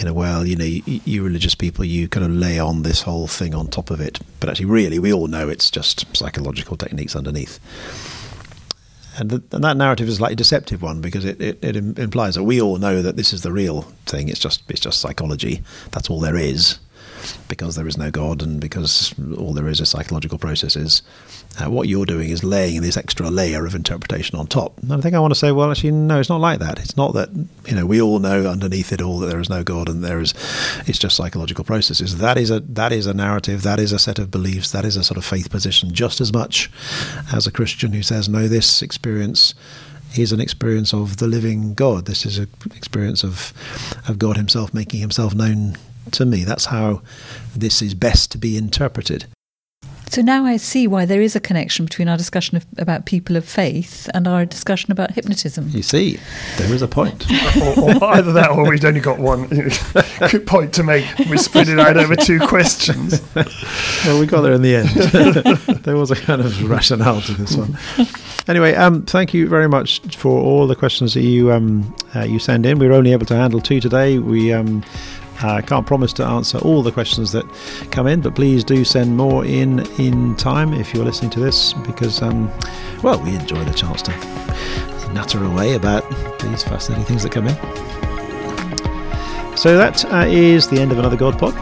in 0.00 0.08
a 0.08 0.14
well, 0.14 0.46
you 0.46 0.56
know, 0.56 0.64
you, 0.64 0.82
you, 1.04 1.22
religious 1.22 1.54
people, 1.54 1.84
you 1.84 2.08
kind 2.08 2.24
of 2.24 2.32
lay 2.32 2.58
on 2.58 2.82
this 2.82 3.02
whole 3.02 3.26
thing 3.26 3.54
on 3.54 3.68
top 3.68 3.90
of 3.90 4.00
it. 4.00 4.18
But 4.40 4.48
actually, 4.48 4.66
really, 4.66 4.98
we 4.98 5.12
all 5.12 5.26
know 5.26 5.48
it's 5.48 5.70
just 5.70 6.16
psychological 6.16 6.76
techniques 6.76 7.14
underneath. 7.14 7.60
And, 9.18 9.28
the, 9.28 9.42
and 9.52 9.62
that 9.62 9.76
narrative 9.76 10.08
is 10.08 10.20
a 10.20 10.34
deceptive 10.34 10.80
one 10.80 11.00
because 11.00 11.24
it, 11.24 11.40
it, 11.40 11.62
it 11.62 11.76
implies 11.76 12.36
that 12.36 12.44
we 12.44 12.60
all 12.60 12.78
know 12.78 13.02
that 13.02 13.16
this 13.16 13.32
is 13.32 13.42
the 13.42 13.52
real 13.52 13.82
thing. 14.06 14.28
It's 14.28 14.38
just 14.38 14.62
it's 14.70 14.80
just 14.80 15.00
psychology. 15.00 15.62
That's 15.90 16.08
all 16.08 16.20
there 16.20 16.36
is 16.36 16.78
because 17.48 17.76
there 17.76 17.86
is 17.86 17.96
no 17.96 18.10
God 18.10 18.42
and 18.42 18.60
because 18.60 19.14
all 19.36 19.52
there 19.52 19.68
is 19.68 19.80
is 19.80 19.88
psychological 19.88 20.38
processes. 20.38 21.02
Uh, 21.60 21.70
what 21.70 21.88
you're 21.88 22.06
doing 22.06 22.30
is 22.30 22.44
laying 22.44 22.80
this 22.82 22.96
extra 22.96 23.28
layer 23.28 23.66
of 23.66 23.74
interpretation 23.74 24.38
on 24.38 24.46
top. 24.46 24.78
And 24.78 24.92
I 24.92 25.00
think 25.00 25.14
I 25.14 25.20
want 25.20 25.32
to 25.32 25.38
say, 25.38 25.52
well, 25.52 25.70
actually, 25.70 25.92
no, 25.92 26.20
it's 26.20 26.28
not 26.28 26.40
like 26.40 26.60
that. 26.60 26.78
It's 26.78 26.96
not 26.96 27.14
that 27.14 27.30
you 27.66 27.74
know 27.74 27.86
we 27.86 28.00
all 28.00 28.18
know 28.18 28.46
underneath 28.46 28.92
it 28.92 29.02
all 29.02 29.18
that 29.20 29.26
there 29.26 29.40
is 29.40 29.50
no 29.50 29.64
God 29.64 29.88
and 29.88 30.04
there 30.04 30.20
is 30.20 30.34
it's 30.86 30.98
just 30.98 31.16
psychological 31.16 31.64
processes. 31.64 32.18
That 32.18 32.38
is 32.38 32.50
a 32.50 32.60
that 32.60 32.92
is 32.92 33.06
a 33.06 33.14
narrative. 33.14 33.62
That 33.62 33.80
is 33.80 33.92
a 33.92 33.98
set 33.98 34.18
of 34.18 34.30
beliefs. 34.30 34.70
That 34.72 34.84
is 34.84 34.96
a 34.96 35.04
sort 35.04 35.18
of 35.18 35.24
faith 35.24 35.50
position, 35.50 35.92
just 35.92 36.20
as 36.20 36.32
much 36.32 36.70
as 37.32 37.46
a 37.46 37.52
Christian 37.52 37.92
who 37.92 38.02
says, 38.02 38.28
no, 38.28 38.48
this 38.48 38.82
experience 38.82 39.54
is 40.16 40.32
an 40.32 40.40
experience 40.40 40.92
of 40.92 41.18
the 41.18 41.26
living 41.26 41.74
God. 41.74 42.06
This 42.06 42.26
is 42.26 42.38
an 42.38 42.48
experience 42.74 43.24
of 43.24 43.52
of 44.08 44.18
God 44.18 44.36
Himself 44.36 44.74
making 44.74 45.00
Himself 45.00 45.34
known 45.34 45.76
to 46.12 46.26
me. 46.26 46.44
That's 46.44 46.66
how 46.66 47.02
this 47.54 47.82
is 47.82 47.94
best 47.94 48.30
to 48.32 48.38
be 48.38 48.56
interpreted. 48.56 49.26
So 50.10 50.22
now 50.22 50.44
I 50.44 50.56
see 50.56 50.88
why 50.88 51.04
there 51.04 51.20
is 51.20 51.36
a 51.36 51.40
connection 51.40 51.84
between 51.84 52.08
our 52.08 52.16
discussion 52.16 52.56
of, 52.56 52.66
about 52.78 53.06
people 53.06 53.36
of 53.36 53.44
faith 53.44 54.10
and 54.12 54.26
our 54.26 54.44
discussion 54.44 54.90
about 54.90 55.12
hypnotism. 55.12 55.68
You 55.68 55.84
see, 55.84 56.18
there 56.56 56.74
is 56.74 56.82
a 56.82 56.88
point. 56.88 57.30
or, 57.62 57.94
or 57.94 58.04
either 58.14 58.32
that, 58.32 58.50
or 58.50 58.68
we've 58.68 58.84
only 58.84 58.98
got 58.98 59.20
one 59.20 59.46
good 60.30 60.48
point 60.48 60.74
to 60.74 60.82
make. 60.82 61.06
We 61.30 61.38
split 61.38 61.68
it 61.68 61.78
out 61.78 61.96
over 61.96 62.16
two 62.16 62.40
questions. 62.40 63.22
well, 63.36 64.18
we 64.18 64.26
got 64.26 64.40
there 64.40 64.52
in 64.52 64.62
the 64.62 64.74
end. 64.74 64.88
there 65.84 65.96
was 65.96 66.10
a 66.10 66.16
kind 66.16 66.40
of 66.40 66.68
rationale 66.68 67.20
to 67.20 67.32
this 67.34 67.54
one. 67.54 67.78
Anyway, 68.48 68.74
um, 68.74 69.02
thank 69.02 69.32
you 69.32 69.46
very 69.46 69.68
much 69.68 70.16
for 70.16 70.42
all 70.42 70.66
the 70.66 70.74
questions 70.74 71.14
that 71.14 71.22
you 71.22 71.52
um, 71.52 71.94
uh, 72.16 72.24
you 72.24 72.40
send 72.40 72.66
in. 72.66 72.80
We 72.80 72.88
were 72.88 72.94
only 72.94 73.12
able 73.12 73.26
to 73.26 73.36
handle 73.36 73.60
two 73.60 73.78
today. 73.78 74.18
We 74.18 74.52
um, 74.52 74.82
I 75.42 75.58
uh, 75.58 75.62
can't 75.62 75.86
promise 75.86 76.12
to 76.14 76.24
answer 76.24 76.58
all 76.58 76.82
the 76.82 76.92
questions 76.92 77.32
that 77.32 77.46
come 77.90 78.06
in, 78.06 78.20
but 78.20 78.34
please 78.34 78.62
do 78.62 78.84
send 78.84 79.16
more 79.16 79.44
in 79.46 79.80
in 79.98 80.36
time 80.36 80.74
if 80.74 80.92
you're 80.92 81.04
listening 81.04 81.30
to 81.30 81.40
this 81.40 81.72
because, 81.72 82.20
um, 82.20 82.50
well, 83.02 83.18
we 83.22 83.34
enjoy 83.34 83.64
the 83.64 83.72
chance 83.72 84.02
to 84.02 84.10
natter 85.14 85.42
away 85.42 85.74
about 85.74 86.04
these 86.40 86.62
fascinating 86.62 87.06
things 87.06 87.22
that 87.22 87.32
come 87.32 87.48
in. 87.48 87.56
So 89.56 89.78
that 89.78 90.04
uh, 90.12 90.26
is 90.28 90.68
the 90.68 90.78
end 90.78 90.92
of 90.92 90.98
another 90.98 91.16
God 91.16 91.38
Pod, 91.38 91.56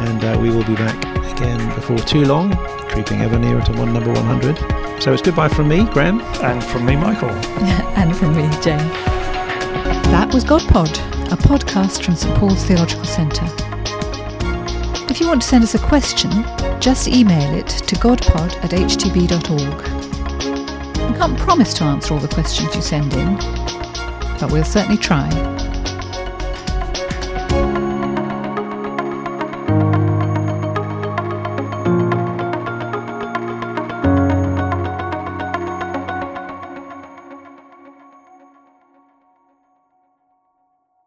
and 0.00 0.24
uh, 0.24 0.38
we 0.40 0.50
will 0.50 0.64
be 0.64 0.76
back 0.76 0.96
again 1.36 1.74
before 1.74 1.98
too 1.98 2.24
long, 2.24 2.54
creeping 2.88 3.20
ever 3.20 3.38
nearer 3.38 3.62
to 3.62 3.72
one 3.72 3.92
number 3.92 4.12
100. 4.12 5.02
So 5.02 5.12
it's 5.12 5.22
goodbye 5.22 5.48
from 5.48 5.68
me, 5.68 5.84
Graham. 5.86 6.20
And 6.40 6.62
from 6.62 6.86
me, 6.86 6.94
Michael. 6.94 7.30
and 7.98 8.16
from 8.16 8.36
me, 8.36 8.48
Jane. 8.62 8.78
That 10.12 10.30
was 10.32 10.44
God 10.44 10.62
Pod 10.68 11.13
a 11.34 11.36
podcast 11.36 12.04
from 12.04 12.14
St 12.14 12.32
Paul's 12.36 12.64
Theological 12.64 13.04
Centre. 13.04 13.46
If 15.10 15.20
you 15.20 15.26
want 15.26 15.42
to 15.42 15.48
send 15.48 15.64
us 15.64 15.74
a 15.74 15.80
question, 15.80 16.30
just 16.80 17.08
email 17.08 17.52
it 17.54 17.66
to 17.66 17.96
godpod 17.96 18.54
at 18.62 18.70
htb.org. 18.70 19.82
We 21.10 21.18
can't 21.18 21.36
promise 21.38 21.74
to 21.74 21.84
answer 21.84 22.14
all 22.14 22.20
the 22.20 22.28
questions 22.28 22.76
you 22.76 22.82
send 22.82 23.12
in, 23.14 23.34
but 24.38 24.52
we'll 24.52 24.62
certainly 24.62 24.96
try. 24.96 25.53